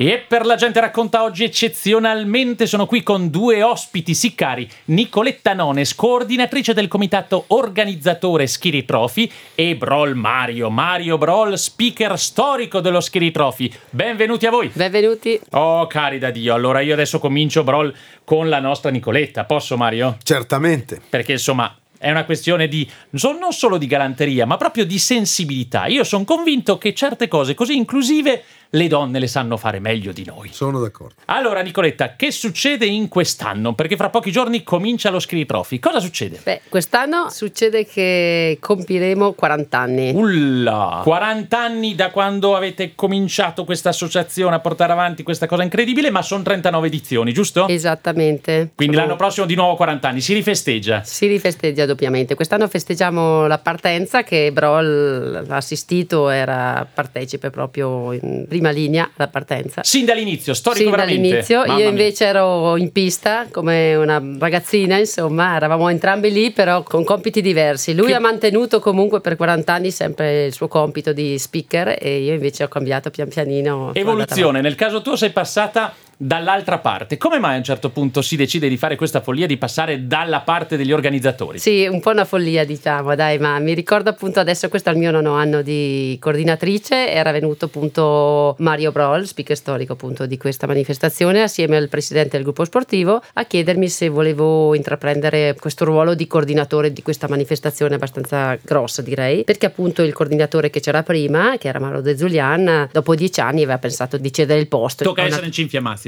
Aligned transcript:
E 0.00 0.24
per 0.24 0.46
la 0.46 0.54
gente 0.54 0.78
racconta 0.78 1.24
oggi 1.24 1.42
eccezionalmente 1.42 2.68
sono 2.68 2.86
qui 2.86 3.02
con 3.02 3.30
due 3.30 3.64
ospiti 3.64 4.14
siccari, 4.14 4.70
Nicoletta 4.84 5.54
Nones, 5.54 5.92
coordinatrice 5.96 6.72
del 6.72 6.86
comitato 6.86 7.46
organizzatore 7.48 8.46
Schiri 8.46 8.84
Trophy 8.84 9.28
e 9.56 9.74
Brol 9.74 10.14
Mario, 10.14 10.70
Mario 10.70 11.18
Brol, 11.18 11.58
speaker 11.58 12.16
storico 12.16 12.78
dello 12.78 13.00
Schiri 13.00 13.32
Trophy. 13.32 13.72
Benvenuti 13.90 14.46
a 14.46 14.52
voi. 14.52 14.70
Benvenuti. 14.72 15.40
Oh, 15.50 15.88
cari 15.88 16.20
da 16.20 16.30
Dio, 16.30 16.54
allora 16.54 16.78
io 16.78 16.92
adesso 16.92 17.18
comincio 17.18 17.64
Brol 17.64 17.92
con 18.22 18.48
la 18.48 18.60
nostra 18.60 18.92
Nicoletta, 18.92 19.46
posso 19.46 19.76
Mario? 19.76 20.16
Certamente. 20.22 21.00
Perché 21.10 21.32
insomma 21.32 21.76
è 21.98 22.10
una 22.10 22.24
questione 22.24 22.68
di 22.68 22.88
non 23.10 23.52
solo 23.52 23.76
di 23.76 23.88
galanteria, 23.88 24.46
ma 24.46 24.56
proprio 24.56 24.86
di 24.86 24.98
sensibilità. 24.98 25.86
Io 25.86 26.04
sono 26.04 26.22
convinto 26.22 26.78
che 26.78 26.94
certe 26.94 27.26
cose 27.26 27.54
così 27.54 27.76
inclusive 27.76 28.44
le 28.70 28.86
donne 28.88 29.18
le 29.18 29.26
sanno 29.26 29.56
fare 29.56 29.78
meglio 29.78 30.12
di 30.12 30.24
noi. 30.26 30.50
Sono 30.52 30.80
d'accordo. 30.80 31.14
Allora, 31.26 31.60
Nicoletta, 31.62 32.16
che 32.16 32.30
succede 32.30 32.84
in 32.84 33.08
quest'anno? 33.08 33.74
Perché 33.74 33.96
fra 33.96 34.10
pochi 34.10 34.30
giorni 34.30 34.62
comincia 34.62 35.10
lo 35.10 35.18
Screen 35.20 35.46
Trophy. 35.46 35.78
Cosa 35.78 36.00
succede? 36.00 36.40
Beh, 36.42 36.60
quest'anno 36.68 37.30
succede 37.30 37.86
che 37.86 38.58
compiremo 38.60 39.32
40 39.32 39.78
anni. 39.78 40.12
Ulla! 40.14 41.00
40 41.02 41.58
anni 41.58 41.94
da 41.94 42.10
quando 42.10 42.54
avete 42.56 42.94
cominciato 42.94 43.64
questa 43.64 43.88
associazione 43.88 44.56
a 44.56 44.60
portare 44.60 44.92
avanti 44.92 45.22
questa 45.22 45.46
cosa 45.46 45.62
incredibile, 45.62 46.10
ma 46.10 46.22
sono 46.22 46.42
39 46.42 46.86
edizioni, 46.88 47.32
giusto? 47.32 47.68
Esattamente. 47.68 48.70
Quindi 48.74 48.94
Sono- 48.94 49.06
l'anno 49.06 49.18
prossimo 49.18 49.46
di 49.46 49.54
nuovo 49.54 49.76
40 49.76 50.08
anni, 50.08 50.20
si 50.20 50.34
rifesteggia. 50.34 51.02
Si 51.04 51.26
rifesteggia 51.26 51.86
doppiamente. 51.86 52.34
Quest'anno 52.34 52.68
festeggiamo 52.68 53.46
la 53.46 53.58
partenza 53.58 54.22
che 54.22 54.52
Brol 54.52 55.46
ha 55.48 55.56
assistito, 55.56 56.28
era 56.28 56.86
partecipe 56.92 57.50
proprio 57.50 58.12
in 58.12 58.46
prima 58.58 58.70
linea 58.70 59.10
alla 59.16 59.28
partenza. 59.28 59.82
Sin 59.84 60.04
dall'inizio, 60.04 60.52
storico 60.52 60.82
Sin 60.82 60.90
veramente. 60.90 61.20
dall'inizio, 61.28 61.58
Mamma 61.60 61.72
io 61.72 61.78
mia. 61.78 61.88
invece 61.88 62.24
ero 62.24 62.76
in 62.76 62.90
pista 62.90 63.46
come 63.50 63.94
una 63.94 64.20
ragazzina, 64.38 64.98
insomma, 64.98 65.54
eravamo 65.56 65.88
entrambi 65.88 66.32
lì 66.32 66.50
però 66.50 66.82
con 66.82 67.04
compiti 67.04 67.40
diversi. 67.40 67.94
Lui 67.94 68.08
Che- 68.08 68.14
ha 68.14 68.20
mantenuto 68.20 68.80
comunque 68.80 69.20
per 69.20 69.36
40 69.36 69.72
anni 69.72 69.90
sempre 69.92 70.46
il 70.46 70.52
suo 70.52 70.66
compito 70.68 71.12
di 71.12 71.38
speaker 71.38 71.96
e 72.00 72.18
io 72.18 72.32
invece 72.34 72.64
ho 72.64 72.68
cambiato 72.68 73.10
pian 73.10 73.28
pianino. 73.28 73.92
Evoluzione, 73.94 74.60
nel 74.60 74.74
caso 74.74 75.00
tuo 75.02 75.14
sei 75.16 75.30
passata 75.30 75.94
dall'altra 76.20 76.78
parte. 76.78 77.16
Come 77.16 77.38
mai 77.38 77.54
a 77.54 77.58
un 77.58 77.64
certo 77.64 77.90
punto 77.90 78.22
si 78.22 78.36
decide 78.36 78.68
di 78.68 78.76
fare 78.76 78.96
questa 78.96 79.20
follia 79.20 79.46
di 79.46 79.56
passare 79.56 80.06
dalla 80.06 80.40
parte 80.40 80.76
degli 80.76 80.92
organizzatori? 80.92 81.58
Sì, 81.58 81.86
un 81.86 82.00
po' 82.00 82.10
una 82.10 82.24
follia 82.24 82.64
diciamo, 82.64 83.14
dai, 83.14 83.38
ma 83.38 83.58
mi 83.60 83.72
ricordo 83.72 84.10
appunto 84.10 84.40
adesso 84.40 84.68
questo 84.68 84.90
è 84.90 84.92
il 84.92 84.98
mio 84.98 85.12
nono 85.12 85.34
anno 85.34 85.62
di 85.62 86.16
coordinatrice, 86.20 87.10
era 87.10 87.30
venuto 87.30 87.66
appunto 87.66 88.56
Mario 88.58 88.90
Broll, 88.90 89.22
speaker 89.22 89.56
storico 89.56 89.92
appunto 89.92 90.26
di 90.26 90.36
questa 90.36 90.66
manifestazione, 90.66 91.42
assieme 91.42 91.76
al 91.76 91.88
presidente 91.88 92.30
del 92.30 92.42
gruppo 92.42 92.64
sportivo, 92.64 93.22
a 93.34 93.44
chiedermi 93.44 93.88
se 93.88 94.08
volevo 94.08 94.74
intraprendere 94.74 95.54
questo 95.58 95.84
ruolo 95.84 96.14
di 96.14 96.26
coordinatore 96.26 96.92
di 96.92 97.02
questa 97.02 97.28
manifestazione 97.28 97.94
abbastanza 97.94 98.58
grossa 98.60 99.02
direi, 99.02 99.44
perché 99.44 99.66
appunto 99.66 100.02
il 100.02 100.12
coordinatore 100.12 100.68
che 100.70 100.80
c'era 100.80 101.04
prima, 101.04 101.56
che 101.58 101.68
era 101.68 101.78
Mauro 101.78 102.00
De 102.00 102.16
Zulian, 102.18 102.88
dopo 102.90 103.14
dieci 103.14 103.40
anni 103.40 103.62
aveva 103.62 103.78
pensato 103.78 104.16
di 104.18 104.32
cedere 104.32 104.58
il 104.58 104.66
posto. 104.66 105.04
Tocca 105.04 105.20
una- 105.20 105.30
essere 105.30 105.46
in 105.46 105.52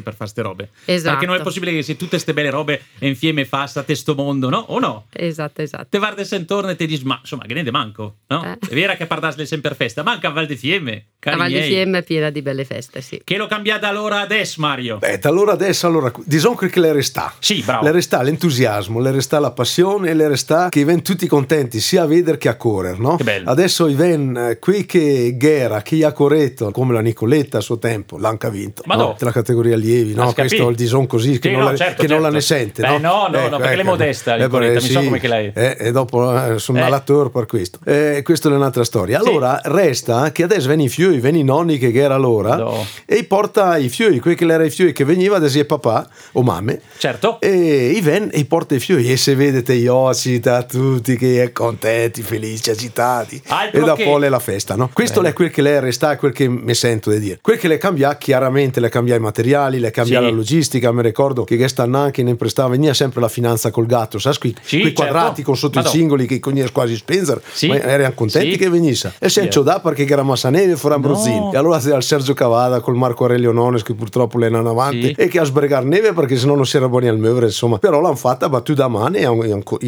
cinfiamazzi 0.01 0.03
per 0.03 0.15
fare 0.15 0.31
ste 0.31 0.43
robe. 0.43 0.69
Esatto. 0.84 1.11
Perché 1.11 1.27
non 1.27 1.37
è 1.37 1.43
possibile 1.43 1.73
che 1.73 1.83
sia 1.83 1.95
tutte 1.95 2.19
ste 2.19 2.33
belle 2.33 2.51
robe 2.51 2.83
e 2.98 3.09
insieme 3.09 3.45
fa 3.45 3.67
sta 3.67 3.83
testo 3.83 4.15
mondo, 4.15 4.48
no? 4.48 4.65
O 4.69 4.79
no? 4.79 5.06
Esatto, 5.12 5.62
esatto. 5.62 5.87
Te 5.91 5.98
guardi 5.98 6.27
intorno 6.31 6.70
e 6.70 6.77
ti 6.77 6.87
dici, 6.87 7.05
ma 7.05 7.19
insomma, 7.20 7.45
che 7.45 7.55
ne 7.55 7.70
manco, 7.70 8.17
no? 8.28 8.45
Eh. 8.45 8.59
È 8.69 8.75
vero 8.75 8.94
che 8.97 9.06
parlasle 9.06 9.47
sempre 9.47 9.75
festa, 9.75 10.03
manca 10.03 10.28
a 10.28 10.33
Val 10.33 10.47
di 10.47 10.56
Fiemme, 10.56 11.06
La 11.21 11.37
Val 11.37 11.49
di. 11.49 11.60
Fiemme 11.60 11.99
è 11.99 12.03
piena 12.03 12.31
di 12.31 12.43
belle 12.43 12.65
feste, 12.65 13.00
sì. 13.00 13.21
Che 13.22 13.37
lo 13.37 13.47
cambiate 13.47 13.87
allora 13.87 14.21
adesso, 14.21 14.60
Mario? 14.60 14.99
Beh, 14.99 15.21
allora 15.22 15.53
adesso, 15.53 15.87
allora, 15.87 16.12
diciamo 16.25 16.55
che 16.55 16.81
le 16.81 16.93
resta. 16.93 17.33
Sì, 17.39 17.62
bravo. 17.62 17.84
Le 17.84 17.93
resta 17.93 18.22
l'entusiasmo, 18.22 19.00
le 19.00 19.10
resta 19.10 19.39
la 19.39 19.50
passione 19.50 20.15
le 20.15 20.28
resta 20.28 20.69
che 20.69 20.84
vengono 20.84 21.03
tutti 21.03 21.27
contenti 21.27 21.81
sia 21.81 22.03
a 22.03 22.06
vedere 22.06 22.39
che 22.39 22.49
a 22.49 22.56
correre, 22.56 22.97
no? 22.99 23.16
Che 23.16 23.25
bello. 23.25 23.50
Adesso 23.50 23.89
i 23.89 23.94
ven 23.94 24.37
eh, 24.37 24.59
qui 24.59 24.87
che 24.87 25.34
Ghera, 25.37 25.83
che 25.83 26.05
ha 26.05 26.12
corretto, 26.12 26.71
come 26.71 26.93
la 26.93 27.00
Nicoletta 27.00 27.59
a 27.59 27.60
suo 27.60 27.78
tempo, 27.78 28.19
l'hanca 28.19 28.49
vinto. 28.49 28.83
Ma 28.87 28.94
no? 28.94 29.03
no. 29.03 29.16
Della 29.19 29.33
categoria 29.33 29.77
allievi, 29.91 30.12
Ah, 30.12 30.25
no? 30.25 30.33
capì. 30.33 30.49
Questo 30.49 30.67
è 30.67 30.71
il 30.71 30.77
dison 30.77 31.06
così 31.06 31.39
che, 31.39 31.49
Sì, 31.49 31.55
non, 31.55 31.65
no, 31.65 31.71
la, 31.71 31.77
certo, 31.77 32.03
che 32.03 32.09
non 32.09 32.23
la 32.23 32.31
certo. 32.31 32.37
ne 32.37 32.41
sente, 32.43 32.83
Beh, 32.83 32.99
no? 32.99 33.28
no, 33.28 33.39
no, 33.39 33.49
no, 33.49 33.56
perché 33.59 33.77
lei 33.77 33.84
è 33.84 33.89
modesta, 33.89 34.37
Nicoletta, 34.37 34.81
mi 34.81 34.89
so 34.89 35.03
come 35.03 35.19
che 35.21 35.28
lei- 35.28 35.53
Eh, 35.55 35.77
e 35.78 35.93
dopo 35.93 36.33
eh, 36.55 36.59
sono 36.59 36.78
Eh. 36.78 36.81
un 36.83 36.87
alator 36.87 37.31
per 37.31 37.47
questo. 37.47 37.78
Eh, 37.84 38.21
questa 38.25 38.49
è 38.49 38.53
un'altra 38.53 38.84
storia. 38.84 39.19
Allora, 39.19 39.61
resta 39.65 40.31
che 40.33 40.43
adesso 40.43 40.67
vengono 40.69 40.89
i 40.89 40.91
fioi, 40.91 41.19
vengono 41.21 41.43
i 41.43 41.45
nonni 41.45 41.78
che 41.78 41.93
era 41.93 42.15
allora 42.15 42.56
No. 42.56 42.87
e 43.06 43.25
porta 43.25 43.77
i 43.78 43.89
fioi, 43.89 44.19
quelli 44.21 44.37
che 44.37 44.45
era 44.45 44.65
i 44.65 44.71
fioi 44.71 44.93
che 44.93 45.05
veniva 45.05 45.39
da 45.39 45.49
zia 45.49 45.62
e 45.62 45.65
papà 45.65 46.09
o 46.33 46.43
mamme 46.43 46.81
Certo. 46.99 47.41
e 47.41 47.91
i 47.95 48.01
ven 48.01 48.28
e 48.33 48.45
porta 48.45 48.75
i 48.75 48.81
fioi 48.81 49.11
e 49.11 49.17
se 49.17 49.34
vedete 49.34 49.77
gli 49.77 49.87
occhi 49.87 50.39
da 50.41 50.62
tutti 50.62 51.17
che 51.17 51.43
è 51.43 51.53
contenti, 51.53 52.22
felici, 52.22 52.71
agitati 52.71 53.41
Altro 53.49 53.81
e 53.81 53.84
dopo 53.84 54.19
che- 54.19 54.27
è 54.27 54.28
la 54.28 54.39
festa, 54.39 54.77
no? 54.77 54.91
Questo 54.93 55.22
è 55.22 55.33
quel 55.33 55.51
che 55.51 55.62
lei 55.62 55.81
resta, 55.81 56.17
quel 56.17 56.33
che 56.33 56.49
mi 56.49 56.75
sento 56.75 57.11
di 57.11 57.19
dire. 57.19 57.39
Quel 57.43 57.59
che 57.59 57.69
le 57.69 57.78
cambia 57.78 58.17
chiaramente 58.17 58.81
le 58.81 58.89
cambia 58.89 59.17
i 59.17 59.19
materiali, 59.21 59.78
le 59.80 59.91
cambia 59.91 60.18
Sì. 60.20 60.24
la 60.26 60.30
logistica, 60.30 60.92
mi 60.92 61.02
ricordo 61.02 61.44
che 61.44 61.56
quest'anno 61.56 61.98
anche 61.98 62.22
ne 62.22 62.34
prestava 62.36 62.68
veniva 62.70 62.94
sempre 62.94 63.20
la 63.20 63.28
finanza 63.28 63.70
col 63.70 63.86
gatto, 63.86 64.18
sai 64.18 64.36
qui, 64.38 64.54
Sì, 64.62 64.80
quei 64.80 64.94
certo. 64.94 65.02
quadrati 65.12 65.42
con 65.42 65.56
sotto 65.56 65.76
Ma 65.76 65.80
i 65.80 65.84
no. 65.84 65.91
singoli 65.91 66.26
che 66.26 66.38
cognies 66.38 66.70
quasi 66.72 66.94
spenser, 66.96 67.41
Sì. 67.52 67.68
ma 67.68 67.80
erano 67.80 68.12
contenti 68.14 68.52
Sì. 68.52 68.56
che 68.58 68.68
venisse. 68.70 69.12
E 69.18 69.28
senza 69.28 69.60
Sì. 69.60 69.64
da 69.66 69.80
perché 69.80 70.06
era 70.06 70.22
Massaneve 70.22 70.76
fuori 70.76 70.94
Ambrosini. 70.94 71.38
No. 71.38 71.52
E 71.52 71.56
allora 71.56 71.78
c'era 71.78 71.96
il 71.96 72.02
Sergio 72.02 72.34
Cavada 72.34 72.80
col 72.80 72.94
Marco 72.96 73.24
Aurelio 73.24 73.52
Nones 73.52 73.82
che 73.82 73.94
purtroppo 73.94 74.38
le 74.38 74.46
hanno 74.46 74.68
avanti 74.70 75.06
Sì. 75.06 75.14
e 75.16 75.28
che 75.28 75.38
a 75.38 75.44
sbregar 75.44 75.84
neve 75.84 76.12
perché 76.12 76.36
sennò 76.36 76.54
non 76.54 76.66
si 76.66 76.76
era 76.76 76.88
buoni 76.88 77.08
al 77.08 77.18
muovere 77.18 77.47
insomma 77.47 77.78
però 77.78 78.00
l'hanno 78.00 78.14
fatta 78.16 78.48
battuta 78.48 78.84
a 78.84 78.88
mano 78.88 79.16
e 79.16 79.24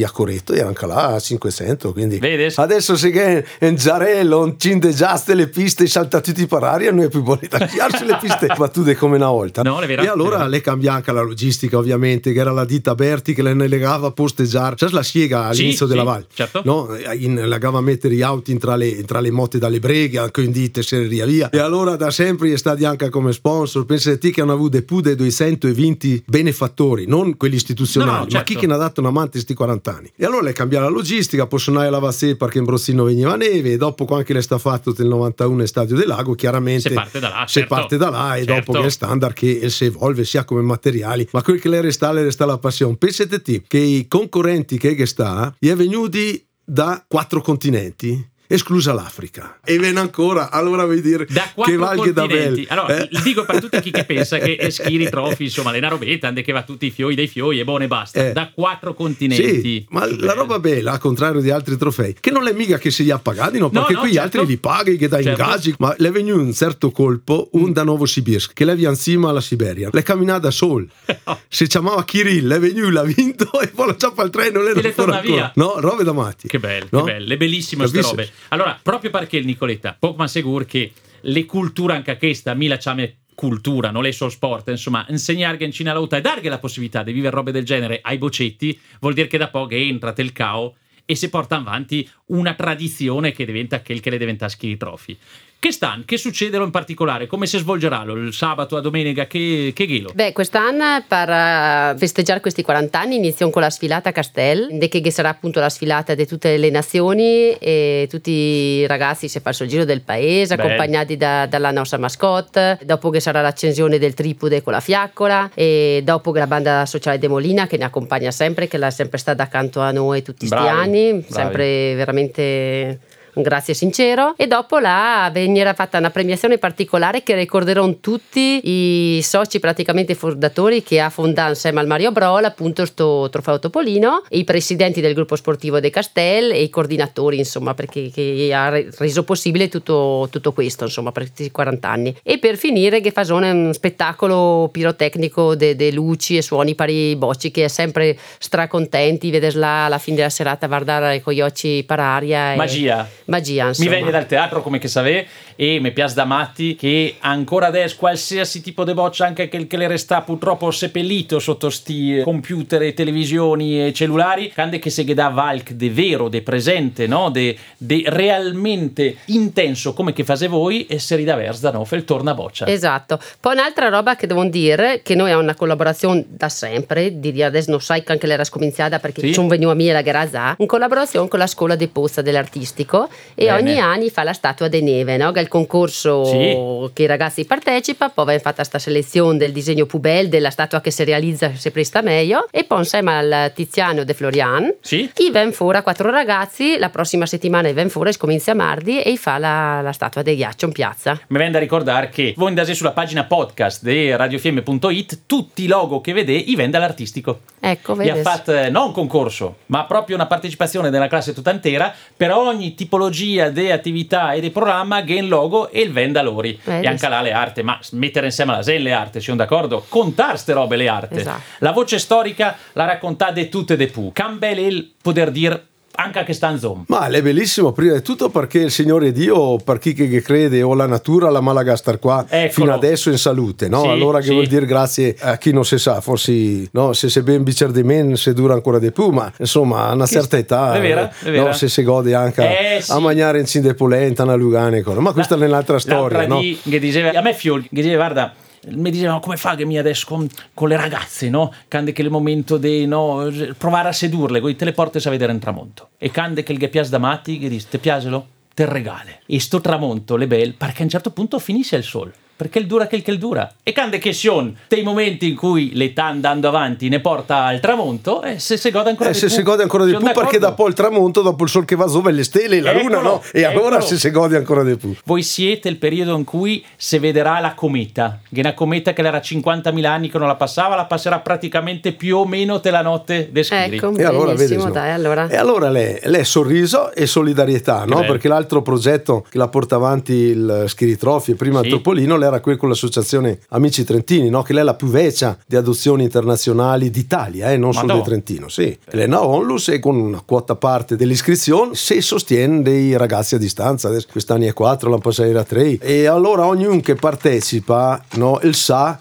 a 0.05 0.11
corretto 0.11 0.53
e 0.53 0.61
anche 0.61 0.87
là 0.87 1.09
a 1.15 1.21
500 1.21 1.93
quindi 1.93 2.19
Vedi? 2.19 2.53
adesso 2.57 2.97
se 2.97 3.11
che 3.11 3.45
in 3.61 3.75
Giarello 3.77 4.45
in 4.47 4.55
Cindegiaste 4.59 5.35
le 5.35 5.49
piste 5.49 5.87
salta 5.87 6.21
tutti 6.21 6.47
per 6.47 6.63
aria 6.63 6.91
non 6.93 7.05
è 7.05 7.09
più 7.09 7.23
buono 7.23 7.41
da 7.49 7.67
chiarsi 7.67 8.05
le 8.05 8.17
piste 8.21 8.47
battute 8.57 8.97
come 8.97 9.17
una 9.17 9.29
volta 9.31 9.63
No, 9.63 9.79
è 9.85 9.87
vero, 9.89 10.03
e 10.03 10.05
è 10.07 10.09
allora 10.09 10.47
le 10.47 10.61
cambia 10.61 10.95
anche 10.95 11.13
la 11.13 11.23
logistica 11.23 11.79
ovviamente 11.79 12.33
che 12.33 12.39
era 12.41 12.53
la 12.53 12.65
ditta 12.65 12.95
Berti 12.95 13.35
che 13.35 13.43
le 13.43 13.55
ne 13.55 13.69
legava 13.69 14.09
a 14.09 14.11
posteggiare 14.13 14.77
sai 14.79 14.91
la 14.93 15.03
siega 15.03 15.47
all'inizio 15.47 15.87
Sì, 15.87 15.93
della 15.93 16.03
sì, 16.03 16.07
valle 16.09 16.27
certo. 16.33 16.63
no? 16.65 16.89
In, 17.19 17.35
legava 17.49 17.79
a 17.79 17.81
mettere 17.83 18.15
gli 18.15 18.23
auti 18.23 18.57
tra 18.59 18.77
le, 18.77 19.05
tra 19.05 19.21
le 19.21 19.31
motte 19.31 19.59
dalle 19.59 19.79
breghe 19.79 20.19
anche 20.19 20.43
in 20.43 20.51
ditte 20.53 20.83
serreria 20.83 21.27
via 21.27 21.51
e 21.51 21.59
allora 21.59 21.97
da 21.97 22.11
sempre 22.11 22.53
è 22.53 22.57
stati 22.57 22.85
anche 22.85 23.09
come 23.11 23.33
sponsor 23.33 23.85
pensate 23.85 24.31
che 24.31 24.41
hanno 24.41 24.53
avuto 24.53 24.81
più 24.83 25.01
di 25.01 25.15
220 25.15 26.25
benefattori 26.27 27.07
non 27.07 27.37
quelli 27.37 27.57
istituzionali 27.57 28.01
No, 28.03 28.13
no, 28.19 28.25
ma 28.25 28.29
certo. 28.31 28.53
chi 28.53 28.59
che 28.59 28.67
ne 28.67 28.75
ha 28.75 28.77
dato 28.79 29.01
una 29.01 29.11
mano 29.11 29.29
questi 29.29 29.55
40 29.55 29.97
anni 29.97 30.13
e 30.17 30.25
allora 30.25 30.43
le 30.43 30.53
cambia 30.53 30.81
la 30.81 30.89
logistica 30.89 31.47
possono 31.47 31.79
andare 31.79 31.95
a 31.95 31.99
Lavassé 32.01 32.37
perché 32.37 32.59
in 32.59 32.65
Brossino 32.65 33.05
veniva 33.05 33.37
neve 33.37 33.73
e 33.73 33.77
dopo 33.77 34.05
anche 34.15 34.33
le 34.33 34.43
sta 34.43 34.59
fatto 34.59 34.93
del 34.93 35.07
91 35.07 35.61
in 35.61 35.67
Stadio 35.67 35.97
del 35.97 36.07
Lago 36.09 36.35
chiaramente 36.35 36.89
Se 36.89 36.95
parte 36.95 37.19
da 37.21 37.29
là, 37.29 37.45
se 37.47 37.61
certo. 37.61 37.75
parte 37.75 37.97
da 37.97 38.11
là 38.11 38.37
e 38.37 38.45
Certo. 38.45 38.73
dopo 38.73 38.81
che 38.81 38.87
è 38.87 38.91
standard 38.91 39.35
che 39.35 39.59
si 39.73 39.87
evolve 39.87 40.25
sia 40.25 40.45
come 40.45 40.63
materiali 40.63 41.29
ma 41.33 41.43
quel 41.43 41.61
che 41.61 41.69
le 41.69 41.81
resta 41.81 42.13
le 42.13 42.23
resta 42.23 42.47
la 42.47 42.59
passione. 42.59 42.97
Pensate 42.97 43.43
te 43.43 43.63
che 43.67 43.79
i 43.79 44.07
concorrenti 44.07 44.79
che 44.79 45.07
sta 45.07 45.53
gli 45.59 45.69
è 45.69 45.75
venuti 45.75 46.47
da 46.65 47.05
quattro 47.09 47.41
continenti 47.41 48.31
esclusa 48.47 48.93
l'Africa 48.93 49.59
e 49.65 49.79
viene 49.79 49.99
ancora 50.01 50.51
allora 50.51 50.85
vuoi 50.85 51.01
dire 51.01 51.27
Da 51.29 51.51
che 51.65 51.77
valga 51.77 52.11
da 52.13 52.21
continenti. 52.23 52.61
bel 52.63 52.67
Allora, 52.79 52.97
eh? 52.99 53.09
dico 53.23 53.45
per 53.45 53.61
tutti 53.61 53.81
chi 53.81 53.91
che 53.91 54.05
pensa 54.05 54.39
che 54.39 54.57
è 54.57 54.69
Schiri 54.71 55.09
Trophy, 55.09 55.45
insomma, 55.45 55.71
le 55.71 55.81
robetta, 55.89 56.29
ande 56.29 56.43
che 56.43 56.53
va 56.53 56.63
tutti 56.63 56.87
i 56.87 56.91
fioi 56.91 57.15
dei 57.15 57.29
fioi 57.29 57.61
e 57.61 57.65
buone 57.65 57.87
basta. 57.87 58.29
Eh. 58.29 58.33
Da 58.33 58.51
quattro 58.55 58.95
continenti. 58.95 59.61
Sì, 59.61 59.87
ma 59.91 60.07
Che 60.07 60.17
la 60.21 60.33
roba 60.35 60.59
bella, 60.59 60.93
al 60.93 60.99
contrario 60.99 61.41
di 61.41 61.51
altri 61.51 61.77
trofei, 61.77 62.15
che 62.21 62.31
non 62.31 62.47
è 62.47 62.53
mica 62.53 62.79
che 62.79 62.91
si 62.91 63.03
li 63.05 63.11
ha 63.11 63.19
pagati, 63.19 63.59
no, 63.59 63.71
No, 63.73 63.85
perché 63.85 63.95
qui 63.95 64.11
gli 64.11 64.15
certo. 64.15 64.39
altri 64.39 64.53
li 64.53 64.59
paghi, 64.59 64.97
che 64.97 65.09
dai 65.09 65.23
Certo. 65.23 65.41
ingaggi, 65.43 65.75
ma 65.79 65.95
le 65.99 66.09
è 66.09 66.11
venuto 66.11 66.41
un 66.43 66.53
certo 66.53 66.91
colpo, 66.91 67.49
un 67.53 67.73
da 67.73 67.83
Novosibirsk, 67.85 68.53
che 68.53 68.65
le 68.65 68.75
via 68.77 68.91
insieme 68.91 69.29
alla 69.29 69.41
Siberia, 69.41 69.89
le 69.93 70.03
camminava 70.03 70.39
da 70.39 70.51
sol, 70.51 70.87
si 71.49 71.67
chiamava 71.67 72.05
Kirill, 72.05 72.53
è 72.53 72.59
venuto, 72.61 72.91
l'ha 72.91 73.03
vinto 73.05 73.51
e 73.61 73.69
poi 73.69 73.87
lo 73.87 73.97
ciappa 73.97 74.23
al 74.23 74.31
treno 74.31 74.61
e 74.61 74.75
le 74.75 74.81
le 74.83 74.95
torna 74.95 75.21
via. 75.21 75.51
No, 75.57 75.75
robe 75.79 76.05
da 76.05 76.13
matti. 76.13 76.49
Che 76.49 76.59
bello, 76.59 76.87
No? 76.91 77.05
che 77.05 77.13
bello, 77.13 77.33
è 77.33 77.37
bellissimo 77.37 77.83
queste 77.89 78.01
Capisci? 78.01 78.17
robe. 78.17 78.32
Allora, 78.49 78.79
proprio 78.83 79.11
perché 79.11 79.37
il 79.37 79.47
Nicoletta, 79.47 79.99
ma 80.17 80.29
sicuro 80.29 80.65
che 80.65 80.93
le 81.21 81.47
culture 81.47 81.95
anche 81.95 82.17
questa, 82.17 82.55
mi 82.55 82.67
lasciamo 82.67 83.07
cultura, 83.35 83.91
non 83.91 84.07
è 84.07 84.11
solo 84.11 84.31
sport, 84.31 84.69
insomma, 84.69 85.07
insegnare 85.09 85.63
in 85.65 85.73
Cina 85.73 85.93
lauta 85.93 86.17
e 86.17 86.21
dargli 86.21 86.49
la 86.49 86.59
possibilità 86.59 87.03
di 87.03 87.13
vivere 87.13 87.35
robe 87.35 87.53
del 87.53 87.65
genere 87.65 88.01
ai 88.03 88.19
bocetti, 88.19 88.79
vuol 89.01 89.15
dire 89.15 89.27
che 89.27 89.39
da 89.39 89.49
poco 89.49 89.75
entra 89.75 90.13
il 90.17 90.33
cao 90.33 90.77
e 91.05 91.15
si 91.15 91.29
porta 91.29 91.57
avanti 91.57 92.09
una 92.27 92.55
tradizione 92.55 93.33
che 93.33 93.45
diventa 93.45 93.83
quel 93.83 94.01
che 94.01 94.11
le 94.11 94.19
diventa 94.19 94.49
Schiri 94.49 94.77
Trophy. 94.77 95.19
Che 95.63 95.71
stanno? 95.71 96.03
Che 96.05 96.17
succederà 96.17 96.65
in 96.65 96.73
particolare? 96.73 97.29
Come 97.29 97.47
si 97.47 97.57
svolgerà 97.57 98.03
il 98.09 98.33
sabato 98.33 98.77
a 98.77 98.81
domenica? 98.81 99.29
Che, 99.29 99.71
che 99.73 99.87
ghilo? 99.87 100.11
Beh, 100.13 100.33
quest'anno 100.33 101.05
per 101.07 101.29
uh, 101.29 101.97
festeggiare 101.97 102.41
questi 102.41 102.63
40 102.63 102.99
anni 102.99 103.15
iniziamo 103.15 103.53
con 103.53 103.63
la 103.63 103.71
sfilata 103.71 104.09
a 104.09 104.13
Castel, 104.13 104.77
che 104.89 105.11
sarà 105.13 105.29
appunto 105.29 105.61
la 105.61 105.69
sfilata 105.69 106.17
di 106.17 106.27
tutte 106.27 106.57
le 106.57 106.69
nazioni 106.69 107.53
e 107.53 108.09
tutti 108.11 108.33
i 108.33 108.87
ragazzi 108.89 109.29
si 109.29 109.39
fanno 109.39 109.55
il 109.61 109.69
giro 109.69 109.85
del 109.85 110.01
paese, 110.01 110.57
Beh. 110.57 110.63
accompagnati 110.63 111.17
da, 111.17 111.47
dalla 111.47 111.71
nostra 111.71 111.97
mascotte, 111.97 112.81
dopo 112.83 113.11
che 113.11 113.21
sarà 113.21 113.41
l'accensione 113.41 114.01
del 114.01 114.15
tripude 114.15 114.63
con 114.63 114.73
la 114.73 114.81
fiaccola 114.81 115.49
e 115.55 116.01
dopo 116.03 116.33
che 116.33 116.41
la 116.41 116.49
banda 116.49 116.87
sociale 116.87 117.21
De 117.21 117.29
Molina 117.29 117.69
che 117.69 117.77
ne 117.77 117.85
accompagna 117.85 118.33
sempre, 118.33 118.67
che 118.67 118.79
l'ha 118.79 118.91
sempre 118.91 119.19
stata 119.19 119.45
accanto 119.45 119.79
a 119.79 119.93
noi 119.93 120.23
tutti 120.23 120.49
questi 120.49 120.67
anni, 120.67 121.11
bravi. 121.13 121.27
sempre 121.29 121.95
veramente 121.95 122.99
un 123.35 123.43
grazie 123.43 123.75
sincero. 123.75 124.35
E 124.37 124.47
dopo 124.47 124.79
là 124.79 125.31
veniva 125.33 125.73
fatta 125.75 125.99
una 125.99 126.11
premiazione 126.11 126.59
particolare 126.59 127.23
che 127.23 127.35
ricorderò 127.35 127.81
tutti 128.01 128.61
i 128.63 129.23
soci 129.23 129.59
praticamente 129.59 130.15
fondatori 130.15 130.83
che 130.83 131.01
ha 131.01 131.11
fondato 131.11 131.51
insieme 131.51 131.81
al 131.81 131.87
Mario 131.87 132.13
Brol 132.13 132.45
appunto 132.45 132.85
sto 132.85 133.29
trofeo 133.31 133.59
Topolino 133.59 134.23
i 134.31 134.45
presidenti 134.45 135.01
del 135.01 135.15
gruppo 135.15 135.37
sportivo 135.37 135.81
De 135.81 135.91
Castel 135.91 136.51
e 136.53 136.63
i 136.63 136.71
coordinatori 136.71 137.39
insomma 137.39 137.75
perché 137.75 138.11
ha 138.55 138.69
reso 138.71 139.25
possibile 139.25 139.69
tutto, 139.69 140.29
tutto, 140.31 140.53
questo 140.53 140.85
insomma 140.85 141.13
per 141.13 141.25
questi 141.25 141.51
40 141.51 141.89
anni. 141.89 142.17
E 142.23 142.39
per 142.39 142.57
finire 142.57 143.01
che 143.01 143.11
fa 143.11 143.25
un 143.33 143.71
spettacolo 143.73 144.69
pirotecnico 144.71 145.55
de, 145.55 145.91
luci 145.93 146.37
e 146.37 146.43
suoni 146.43 146.75
pari 146.75 147.17
bocci 147.17 147.51
che 147.51 147.65
è 147.65 147.69
sempre 147.69 148.19
stracontenti 148.39 149.31
vederla 149.31 149.85
alla 149.85 149.99
fine 149.99 150.17
della 150.17 150.29
serata 150.29 150.67
guardare 150.67 151.21
con 151.23 151.33
gli 151.33 151.41
occhi 151.41 151.83
per 151.87 152.01
aria 152.01 152.55
magia 152.57 153.09
magia. 153.27 153.69
Insomma. 153.69 153.91
Mi 153.91 153.97
viene 153.97 154.11
dal 154.11 154.27
teatro 154.27 154.63
come 154.63 154.79
che 154.79 154.89
sapete 154.89 155.27
e 155.63 155.79
mi 155.79 155.93
piace 155.93 156.15
da 156.15 156.25
matti 156.25 156.75
che 156.75 157.19
ancora 157.21 157.69
adesso 157.69 157.95
qualsiasi 157.97 158.61
tipo 158.61 158.83
di 158.83 158.95
boccia 158.95 159.27
anche 159.27 159.49
che, 159.49 159.69
che 159.69 159.77
le 159.77 159.87
resta 159.87 160.21
purtroppo 160.23 160.73
seppellito 160.73 161.39
sotto 161.39 161.71
sti 161.71 162.23
computer 162.25 162.83
e 162.83 162.95
televisioni 162.95 163.87
e 163.87 163.93
cellulari 163.93 164.53
quando 164.53 164.81
che 164.81 164.91
se 164.91 165.05
da 165.05 165.29
valk 165.29 165.71
de 165.71 165.91
vero, 165.91 166.29
de 166.29 166.43
presente, 166.43 167.07
no? 167.07 167.31
de, 167.31 167.57
de 167.77 168.03
realmente 168.07 169.19
intenso 169.27 169.93
come 169.93 170.13
che 170.13 170.25
fase 170.25 170.49
voi 170.49 170.87
e 170.87 170.99
se 170.99 171.15
ridavers 171.15 171.61
da 171.61 171.71
no 171.71 171.87
il 171.89 172.05
torna 172.05 172.35
boccia. 172.35 172.67
Esatto. 172.67 173.21
Poi 173.39 173.53
un'altra 173.53 173.89
roba 173.89 174.17
che 174.17 174.27
devo 174.27 174.45
dire 174.47 175.03
che 175.05 175.15
noi 175.15 175.27
abbiamo 175.27 175.43
una 175.43 175.55
collaborazione 175.55 176.25
da 176.27 176.49
sempre, 176.49 177.21
di 177.21 177.41
adesso 177.41 177.71
non 177.71 177.81
sai 177.81 178.03
che 178.03 178.11
anche 178.11 178.27
l'era 178.27 178.43
scominciata 178.43 178.99
perché 178.99 179.21
sì. 179.21 179.33
sono 179.33 179.47
venuto 179.47 179.71
a 179.71 179.75
me 179.75 179.93
la 179.93 180.03
Garazà, 180.03 180.57
in 180.59 180.67
collaborazione 180.67 181.29
con 181.29 181.39
la 181.39 181.47
scuola 181.47 181.77
di 181.77 181.87
Pozza 181.87 182.21
dell'artistico 182.21 183.09
e 183.37 183.45
Bene. 183.45 183.53
ogni 183.53 183.79
anno 183.79 184.09
fa 184.09 184.25
la 184.25 184.33
statua 184.33 184.67
di 184.67 184.83
neve, 184.83 185.17
no? 185.17 185.31
che 185.31 185.51
concorso 185.53 186.25
sì. 186.25 186.91
che 186.95 187.03
i 187.03 187.07
ragazzi 187.07 187.45
partecipano, 187.45 188.11
poi 188.15 188.25
viene 188.25 188.41
fatta 188.41 188.57
questa 188.57 188.79
selezione 188.79 189.37
del 189.37 189.53
disegno 189.53 189.85
Pubel, 189.85 190.31
della 190.31 190.49
statua 190.49 190.81
che 190.81 190.91
si 190.91 191.05
realizza 191.05 191.53
se 191.55 191.71
presta 191.71 192.01
meglio, 192.01 192.49
e 192.51 192.65
poi 192.65 192.79
insieme 192.79 193.19
al 193.19 193.53
Tiziano 193.55 194.03
De 194.03 194.15
Florian, 194.15 194.75
sì. 194.81 195.11
i 195.19 195.31
ven 195.31 195.53
fuori 195.53 195.77
a 195.77 195.83
quattro 195.83 196.11
ragazzi, 196.11 196.79
la 196.79 196.89
prossima 196.89 197.27
settimana 197.27 197.69
i 197.69 197.75
ven 197.75 197.91
fuori, 197.91 198.15
scomincia 198.15 198.55
mardi 198.55 199.03
e 199.03 199.15
fa 199.19 199.37
la, 199.37 199.83
la 199.83 199.93
statua 199.93 200.23
del 200.23 200.37
ghiaccio 200.37 200.65
in 200.65 200.73
piazza. 200.73 201.21
Mi 201.27 201.37
viene 201.37 201.53
da 201.53 201.59
ricordare 201.59 202.09
che 202.09 202.33
voi 202.35 202.49
andate 202.49 202.73
sulla 202.73 202.93
pagina 202.93 203.25
podcast 203.25 203.83
di 203.83 204.17
radiofiemme.it, 204.17 205.21
tutti 205.27 205.65
i 205.65 205.67
logo 205.67 206.01
che 206.01 206.15
vedete 206.15 206.51
i 206.51 206.57
vende 206.57 206.79
all'artistico. 206.79 207.41
Ecco, 207.61 207.95
vedi. 207.95 208.09
ha 208.09 208.17
fatto 208.17 208.53
eh, 208.53 208.71
non 208.71 208.87
un 208.87 208.93
concorso, 208.93 209.57
ma 209.67 209.85
proprio 209.85 210.17
una 210.17 210.27
partecipazione 210.27 210.89
della 210.89 211.09
classe 211.09 211.35
tuttantera 211.35 211.95
per 212.17 212.33
ogni 212.33 212.75
tipologia 212.75 213.51
di 213.51 213.71
attività 213.71 214.33
e 214.33 214.41
di 214.41 214.51
programma 214.51 215.03
che 215.05 215.13
in 215.13 215.29
logo 215.33 215.71
e 215.71 215.81
il 215.81 215.93
venda 215.93 216.23
loro. 216.23 216.41
E 216.43 216.87
anche 216.87 217.09
là 217.09 217.23
le 217.23 217.33
arte, 217.33 217.63
ma 217.63 217.79
mettere 217.93 218.27
insieme 218.27 218.53
la 218.53 218.63
sen 218.63 218.83
le 218.83 218.93
arte, 218.93 219.21
siamo 219.21 219.39
d'accordo? 219.39 219.85
Contare 219.89 220.37
ste 220.37 220.53
robe 220.53 220.77
le 220.77 220.89
arte. 220.89 221.21
Esatto. 221.21 221.43
La 221.59 221.73
voce 221.73 221.99
storica 221.99 222.57
la 222.75 222.85
raccontate 222.85 223.49
tutte 223.49 223.77
de 223.77 223.87
pu. 223.87 224.11
Cambel 224.13 224.59
il 224.59 224.93
poter 225.01 225.31
dire 225.31 225.67
anche 225.95 226.19
a 226.19 226.25
quest'anzo. 226.25 226.85
Ma 226.89 227.07
è 227.07 227.23
bellissimo 227.23 227.73
prima 227.73 227.95
di 227.95 228.03
tutto 228.03 228.29
perché 228.29 228.59
il 228.59 228.71
Signore 228.71 229.13
Dio, 229.13 229.57
per 229.59 229.79
chi 229.79 229.93
che 229.93 230.23
crede 230.23 230.63
o 230.63 230.75
la 230.75 230.87
natura, 230.87 231.31
la 231.31 231.41
malaga 231.41 231.77
star 231.77 231.99
qua 231.99 232.25
Eccolo. 232.29 232.51
fino 232.51 232.75
adesso 232.75 233.11
in 233.11 233.19
salute, 233.19 233.69
no? 233.69 233.83
Sì, 233.83 233.89
allora 233.89 234.19
che 234.19 234.27
sì. 234.27 234.33
vuol 234.33 234.47
dire 234.47 234.67
grazie 234.67 235.17
a 235.19 235.37
chi 235.37 235.53
non 235.53 235.65
si 235.65 235.79
sa, 235.79 236.01
forse 236.01 236.69
no, 236.73 236.93
se 236.93 237.09
sei 237.09 237.23
ben 237.23 237.43
bicer 237.43 237.71
di 237.71 237.83
me 237.83 238.17
se 238.17 238.33
dura 238.33 238.55
ancora 238.55 238.79
di 238.79 238.91
più, 238.91 239.09
ma 239.09 239.31
insomma 239.39 239.87
a 239.87 239.93
una 239.93 240.07
certa 240.07 240.37
età, 240.37 240.75
è 240.75 240.81
vera, 240.81 241.11
è 241.23 241.31
vera. 241.31 241.45
No, 241.49 241.53
se 241.53 241.69
si 241.69 241.83
gode 241.83 242.15
anche 242.15 242.43
eh, 242.43 242.77
a, 242.77 242.81
sì. 242.81 242.91
a 242.93 242.99
mangiare 242.99 243.39
in 243.39 243.47
cinde 243.47 243.75
polenta, 243.75 244.23
una 244.23 244.35
lugane, 244.35 244.83
ma 244.83 245.13
questa 245.13 245.37
la, 245.37 245.45
è 245.45 245.49
un'altra 245.49 245.79
storia. 245.79 246.27
No? 246.27 246.41
Che 246.41 246.79
diceva, 246.79 247.11
a 247.19 247.23
me 247.23 247.35
Fiol, 247.35 247.63
che 247.63 247.69
diceva 247.71 247.97
guarda 247.97 248.35
mi 248.71 248.91
dicevano 248.91 249.21
come 249.21 249.37
fa 249.37 249.55
che 249.55 249.65
mi 249.65 249.79
adesso 249.79 250.07
con, 250.07 250.29
con, 250.55 250.69
le 250.69 250.77
ragazze, 250.77 251.29
no? 251.29 251.53
Cande 251.69 251.93
che 251.93 252.03
il 252.03 252.11
momento 252.11 252.57
di 252.57 252.87
no, 252.87 253.29
provare 253.59 253.89
a 253.89 253.93
sedurle, 253.93 254.41
con 254.41 254.55
te 254.57 254.65
le 254.65 254.73
porte 254.73 254.99
a 255.07 255.11
vedere 255.11 255.33
un 255.33 255.39
tramonto. 255.39 255.91
E 255.99 256.11
cande 256.11 256.43
che 256.43 256.53
il 256.53 256.59
piace 256.69 256.91
da 256.91 256.99
matti, 256.99 257.39
che 257.39 257.49
dice, 257.49 257.67
te 257.71 257.79
piacelo? 257.79 258.27
Te 258.55 258.67
regale. 258.67 259.23
E 259.27 259.41
sto 259.41 259.61
tramonto, 259.61 260.17
le 260.17 260.27
belle, 260.27 260.53
perché 260.53 260.83
a 260.83 260.85
un 260.85 260.91
certo 260.91 261.11
punto 261.11 261.39
finisce 261.39 261.77
il 261.77 261.85
sole 261.85 262.13
perché 262.43 262.59
il 262.59 262.67
dura 262.67 262.89
che 262.89 262.97
il 262.97 263.03
che 263.03 263.13
il 263.13 263.19
dura. 263.19 263.49
E 263.63 263.73
quando 263.73 263.99
che 263.99 264.13
sono 264.13 264.53
dei 264.67 264.83
momenti 264.83 265.29
in 265.29 265.37
cui 265.37 265.71
l'età 265.75 266.07
andando 266.07 266.49
avanti 266.49 266.89
ne 266.89 266.99
porta 266.99 267.45
al 267.45 267.61
tramonto, 267.61 268.23
e 268.23 268.41
se 268.41 268.57
si 268.57 268.71
gode 268.73 268.91
ancora 268.91 269.11
eh, 269.11 269.13
di 269.13 269.19
se 269.19 269.27
più. 269.27 269.35
si 269.37 269.43
gode 269.43 269.63
ancora 269.63 269.85
di 269.85 269.95
più 269.95 270.11
perché 270.13 270.39
dopo 270.39 270.67
il 270.67 270.75
tramonto, 270.75 271.23
dopo 271.23 271.45
il 271.45 271.51
sol 271.51 271.65
che 271.65 271.77
va 271.77 271.87
sopra 271.87 272.11
le 272.11 272.25
stelle, 272.25 272.61
la 272.61 272.73
eccolo, 272.73 272.97
luna, 272.97 273.01
no? 273.01 273.23
E 273.33 273.43
eccolo. 273.43 273.67
allora 273.67 273.81
se 273.81 273.97
si 273.97 274.11
gode 274.11 274.37
ancora 274.37 274.65
di 274.65 274.77
più. 274.77 274.93
Voi 275.05 275.23
siete 275.23 275.69
il 275.69 275.77
periodo 275.77 276.17
in 276.17 276.25
cui 276.25 276.65
si 276.77 276.99
vedrà 276.99 277.39
la 277.39 277.55
cometa, 277.55 278.19
che 278.29 278.37
è 278.37 278.41
una 278.41 278.55
cometa 278.55 278.93
che 278.93 279.03
era 279.03 279.19
50.000 279.19 279.85
anni 279.85 280.11
che 280.11 280.19
non 280.19 280.27
la 280.27 280.35
passava, 280.35 280.75
la 280.75 280.87
passerà 280.87 281.21
praticamente 281.21 281.93
più 281.93 282.17
o 282.17 282.27
meno 282.27 282.59
te 282.59 282.71
la 282.71 282.83
notte 282.83 283.29
de 283.31 283.45
Schiri. 283.45 283.77
Ecco, 283.77 283.95
e 283.97 284.03
allora, 284.03 284.35
vedi, 284.35 284.57
dai, 284.57 284.91
allora. 284.91 285.29
E 285.29 285.37
allora 285.37 285.69
lei, 285.69 285.97
lei 286.03 286.25
sorriso 286.25 286.93
e 286.93 287.07
solidarietà, 287.07 287.85
no? 287.85 288.01
Perché 288.01 288.27
l'altro 288.27 288.63
progetto 288.63 289.25
che 289.29 289.39
la 289.39 289.47
porta 289.47 289.77
avanti 289.77 290.13
il 290.13 290.65
Schiri 290.67 290.97
Trophy, 290.97 291.35
prima 291.35 291.61
sì. 291.61 291.67
il 291.67 291.73
Topolino, 291.73 292.17
era 292.33 292.41
quello 292.41 292.59
con 292.59 292.69
l'associazione 292.69 293.39
Amici 293.51 293.85
Trentini, 293.85 294.29
no? 294.29 294.43
che 294.43 294.53
lei 294.53 294.63
è 294.63 294.65
la 294.65 294.75
più 294.75 294.89
vecchia 294.89 295.37
di 295.47 295.57
adozioni 295.57 296.05
internazionali 296.05 296.91
d'Italia, 296.91 297.53
eh? 297.53 297.57
non 297.57 297.73
solo 297.73 297.95
di 297.95 298.03
Trentino. 298.03 298.49
Sì. 298.49 298.77
Elena 298.91 299.25
Onlus 299.25 299.69
e 299.69 299.79
con 299.79 299.97
una 299.97 300.23
quota 300.25 300.57
parte 300.57 300.97
dell'iscrizione 300.97 301.75
si 301.75 302.01
sostiene 302.01 302.63
dei 302.63 302.97
ragazzi 302.97 303.35
a 303.35 303.39
distanza, 303.39 303.89
adesso 303.89 304.09
quest'anni 304.11 304.47
è 304.47 304.53
4, 304.53 304.89
l'anno 304.89 305.01
passato 305.01 305.29
era 305.29 305.45
3, 305.45 305.79
e 305.79 306.07
allora 306.07 306.47
ognuno 306.47 306.81
che 306.81 306.95
partecipa 306.95 308.03
no, 308.15 308.41
il 308.43 308.55
sa 308.55 308.99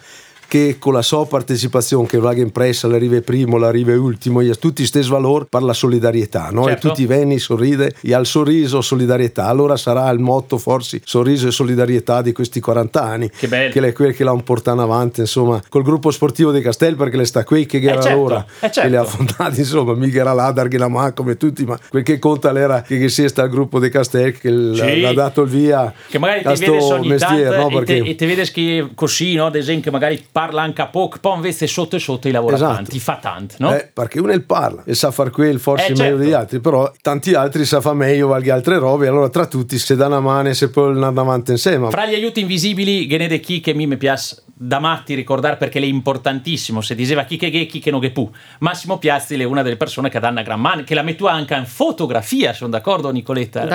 che 0.51 0.75
con 0.79 0.91
la 0.91 1.01
sua 1.01 1.25
partecipazione 1.25 2.07
che 2.07 2.17
va 2.17 2.33
in 2.33 2.51
pressa 2.51 2.85
l'arriva 2.85 3.21
primo, 3.21 3.55
l'arriva 3.55 3.93
ultimo, 3.97 4.41
tutti 4.59 4.85
stessi 4.85 5.09
valori 5.09 5.45
per 5.49 5.63
la 5.63 5.71
solidarietà, 5.71 6.49
no? 6.51 6.65
Certo. 6.65 6.87
E 6.87 6.89
tutti 6.89 7.05
venni 7.05 7.39
sorride 7.39 7.93
e 8.01 8.13
al 8.13 8.25
sorriso 8.25 8.81
solidarietà. 8.81 9.45
Allora 9.45 9.77
sarà 9.77 10.09
il 10.09 10.19
motto 10.19 10.57
forse 10.57 10.99
sorriso 11.05 11.47
e 11.47 11.51
solidarietà 11.51 12.21
di 12.21 12.33
questi 12.33 12.59
40 12.59 13.01
anni. 13.01 13.29
Che 13.29 13.47
bello. 13.47 13.71
Che 13.71 13.79
è 13.79 13.93
quello 13.93 14.11
che 14.11 14.25
l'hanno 14.25 14.43
portato 14.43 14.81
avanti, 14.81 15.21
insomma, 15.21 15.61
col 15.69 15.83
gruppo 15.83 16.11
sportivo 16.11 16.51
di 16.51 16.59
Castel 16.59 16.97
perché 16.97 17.15
le 17.15 17.23
sta 17.23 17.45
qui 17.45 17.65
che 17.65 17.79
era 17.79 17.99
eh 17.99 18.01
certo, 18.01 18.19
ora 18.19 18.45
eh 18.45 18.59
certo. 18.59 18.81
che 18.81 18.89
le 18.89 18.97
ha 18.97 19.05
fondati, 19.05 19.59
insomma, 19.59 19.93
mica 19.93 20.19
era 20.19 20.33
là 20.33 20.51
darghi 20.51 20.75
la 20.75 20.89
mano 20.89 21.13
come 21.13 21.37
tutti, 21.37 21.63
ma 21.63 21.79
quel 21.87 22.03
che 22.03 22.19
conta 22.19 22.53
era 22.53 22.81
che, 22.81 22.99
che 22.99 23.07
sia 23.07 23.29
sta 23.29 23.43
il 23.43 23.51
gruppo 23.51 23.79
di 23.79 23.87
Castel 23.87 24.37
che 24.37 24.49
sì. 24.49 24.99
l'ha 24.99 25.13
dato 25.13 25.43
il 25.43 25.49
via 25.49 25.93
che 26.09 26.19
magari 26.19 26.41
ti 26.41 26.65
vede 26.65 26.83
ogni 26.83 27.07
mestiere, 27.07 27.55
no? 27.55 27.69
Perché... 27.69 27.95
e, 27.95 28.03
te, 28.03 28.09
e 28.09 28.15
te 28.15 28.25
vedi 28.25 28.51
che 28.51 28.89
così, 28.93 29.35
no? 29.35 29.45
ad 29.45 29.55
esempio, 29.55 29.91
magari 29.91 30.21
parla 30.41 30.63
anche 30.63 30.81
a 30.81 30.87
poco, 30.87 31.17
poi 31.21 31.35
invece 31.35 31.67
sotto 31.67 31.95
e 31.95 31.99
sotto 31.99 32.27
i 32.27 32.31
lavora 32.31 32.55
esatto. 32.55 32.73
tanti, 32.73 32.99
fa 32.99 33.17
tanto, 33.21 33.55
no? 33.59 33.75
Eh, 33.75 33.91
perché 33.93 34.19
uno 34.19 34.31
il 34.31 34.43
parla 34.43 34.83
e 34.85 34.95
sa 34.95 35.11
far 35.11 35.29
quel 35.29 35.59
forse 35.59 35.85
eh, 35.85 35.89
meglio 35.89 36.03
certo. 36.03 36.17
degli 36.17 36.33
altri, 36.33 36.59
però 36.59 36.91
tanti 36.99 37.35
altri 37.35 37.63
sa 37.63 37.79
fa 37.79 37.93
meglio 37.93 38.27
valghi 38.27 38.49
altre 38.49 38.79
robe, 38.79 39.07
allora 39.07 39.29
tra 39.29 39.45
tutti 39.45 39.77
se 39.77 39.95
dà 39.95 40.07
una 40.07 40.19
mano 40.19 40.49
e 40.49 40.55
se 40.55 40.69
poi 40.69 40.93
andare 40.93 41.19
avanti 41.19 41.51
insieme. 41.51 41.91
Fra 41.91 42.07
gli 42.07 42.15
aiuti 42.15 42.39
invisibili, 42.39 43.07
Genede 43.07 43.39
chi 43.39 43.59
che 43.59 43.75
mi 43.75 43.97
piace 43.97 44.37
da 44.61 44.79
matti 44.79 45.15
ricordare 45.15 45.57
perché 45.57 45.79
è 45.79 45.83
importantissimo, 45.83 46.81
se 46.81 46.93
diceva 46.93 47.23
chi 47.23 47.35
che 47.35 47.49
che 47.49 47.65
chi 47.65 47.79
che 47.79 47.89
no 47.89 47.97
che 47.97 48.11
pu. 48.11 48.29
Massimo 48.59 48.99
Piazzi 48.99 49.33
è 49.33 49.43
una 49.43 49.63
delle 49.63 49.77
persone 49.77 50.09
che 50.09 50.19
danno 50.19 50.43
gran 50.43 50.59
mano, 50.59 50.83
che 50.83 50.93
la 50.93 51.01
metto 51.01 51.27
anche 51.27 51.55
in 51.55 51.65
fotografia, 51.65 52.53
sono 52.53 52.69
d'accordo 52.69 53.11
Nicoletta? 53.11 53.65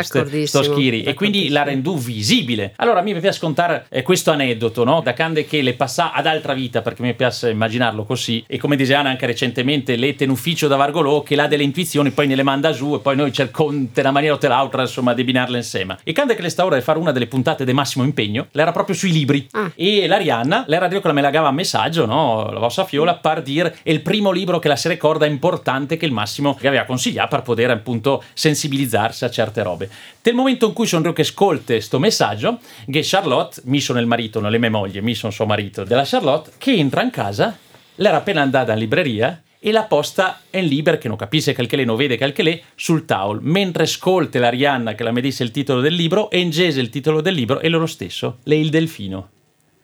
Sto 0.47 0.63
schiri, 0.63 1.03
e 1.03 1.15
quindi 1.15 1.49
la 1.49 1.65
rendu 1.65 1.99
visibile. 1.99 2.73
Allora 2.77 3.03
mi 3.03 3.13
piace 3.19 3.39
scontare 3.39 3.87
eh, 3.89 4.03
questo 4.03 4.31
aneddoto, 4.31 4.85
no? 4.85 5.01
Da 5.01 5.15
quando 5.15 5.43
che 5.47 5.61
le 5.61 5.75
passa 5.75 6.13
ad 6.13 6.27
altra 6.27 6.55
vita, 6.55 6.83
perché 6.83 7.03
mi 7.03 7.15
piace 7.15 7.51
immaginarlo 7.51 8.05
così, 8.05 8.45
e 8.47 8.59
come 8.59 8.77
diceva 8.77 9.01
anche 9.01 9.27
recentemente 9.27 9.97
lette 9.97 10.25
in 10.25 10.31
ufficio 10.31 10.69
da 10.69 10.77
Vargolò, 10.77 11.23
che 11.23 11.35
ha 11.35 11.49
delle 11.49 11.65
intuizioni, 11.65 12.11
poi 12.13 12.29
ne 12.29 12.37
le 12.37 12.43
manda 12.45 12.71
giù 12.71 12.95
e 12.95 13.01
poi 13.01 13.17
noi 13.17 13.33
cerchiamo 13.33 13.73
in 13.73 13.89
una 13.93 14.11
maniera 14.13 14.35
o 14.35 14.39
l'altra, 14.47 14.83
insomma, 14.83 15.15
di 15.15 15.25
binarle 15.25 15.57
insieme. 15.57 15.99
E 16.05 16.13
quando 16.13 16.35
che 16.35 16.43
le 16.43 16.49
sta 16.49 16.65
ora 16.65 16.77
di 16.77 16.83
fare 16.83 16.99
una 16.99 17.11
delle 17.11 17.27
puntate 17.27 17.65
di 17.65 17.73
massimo 17.73 18.05
impegno, 18.05 18.47
l'era 18.53 18.71
proprio 18.71 18.95
sui 18.95 19.11
libri. 19.11 19.47
Ah. 19.51 19.73
E 19.75 20.07
l'Arianna 20.07 20.65
l'era 20.77 20.89
Dio 20.89 21.01
che 21.01 21.07
la 21.07 21.13
me 21.13 21.23
lagava 21.23 21.49
a 21.49 21.53
messaggio, 21.53 22.07
no? 22.07 22.51
La 22.51 22.59
vostra 22.59 22.85
fiola, 22.85 23.15
per 23.15 23.43
dire, 23.43 23.77
è 23.83 23.91
il 23.91 24.03
primo 24.03 24.31
libro 24.31 24.59
che 24.59 24.69
la 24.69 24.77
si 24.77 24.89
ricorda 24.89 25.27
importante 25.27 25.97
che 25.97 26.05
il 26.05 26.13
Massimo 26.13 26.55
che 26.55 26.69
aveva 26.69 26.85
consigliato 26.85 27.29
per 27.29 27.43
poter 27.43 27.71
appunto 27.71 28.23
sensibilizzarsi 28.35 29.25
a 29.25 29.31
certe 29.31 29.63
robe. 29.63 29.89
Nel 30.23 30.35
momento 30.35 30.67
in 30.67 30.73
cui 30.73 30.87
sono 30.87 31.13
che 31.13 31.23
ascolte 31.23 31.75
questo 31.75 31.99
messaggio, 31.99 32.59
che 32.91 33.01
Charlotte, 33.03 33.63
mi 33.65 33.81
sono 33.81 34.01
il 34.01 34.07
marito, 34.07 34.41
non 34.41 34.51
le 34.51 34.59
mie 34.59 34.69
mogli, 34.69 35.01
mi 35.01 35.15
sono 35.15 35.33
suo 35.33 35.47
marito 35.47 35.85
della 35.85 36.05
Charlotte, 36.05 36.53
che 36.59 36.73
entra 36.73 37.03
in 37.03 37.11
casa, 37.11 37.57
l'era 37.97 38.19
appena 38.19 38.43
andata 38.43 38.73
in 38.73 38.79
libreria 38.79 39.41
e 39.59 39.73
la 39.73 39.85
posta 39.85 40.43
è 40.51 40.59
in 40.59 40.67
liber 40.67 40.99
che 40.99 41.09
non 41.09 41.17
capisce 41.17 41.55
quel 41.55 41.67
che 41.67 41.77
lei 41.77 41.87
non 41.87 41.97
vede 41.97 42.19
quel 42.19 42.33
che 42.33 42.43
lei 42.43 42.63
sul 42.75 43.07
tavolo 43.07 43.41
mentre 43.43 43.87
scolte 43.87 44.39
l'Arianna 44.39 44.95
che 44.95 45.03
la 45.03 45.13
medisse 45.13 45.43
il 45.43 45.51
titolo 45.51 45.81
del 45.81 45.95
libro 45.95 46.31
e 46.31 46.41
ingese 46.41 46.79
il 46.79 46.91
titolo 46.91 47.23
del 47.23 47.35
libro 47.35 47.61
e 47.61 47.69
loro 47.71 47.87
stesso 47.87 48.39
lei 48.45 48.61
il 48.61 48.69
delfino 48.69 49.31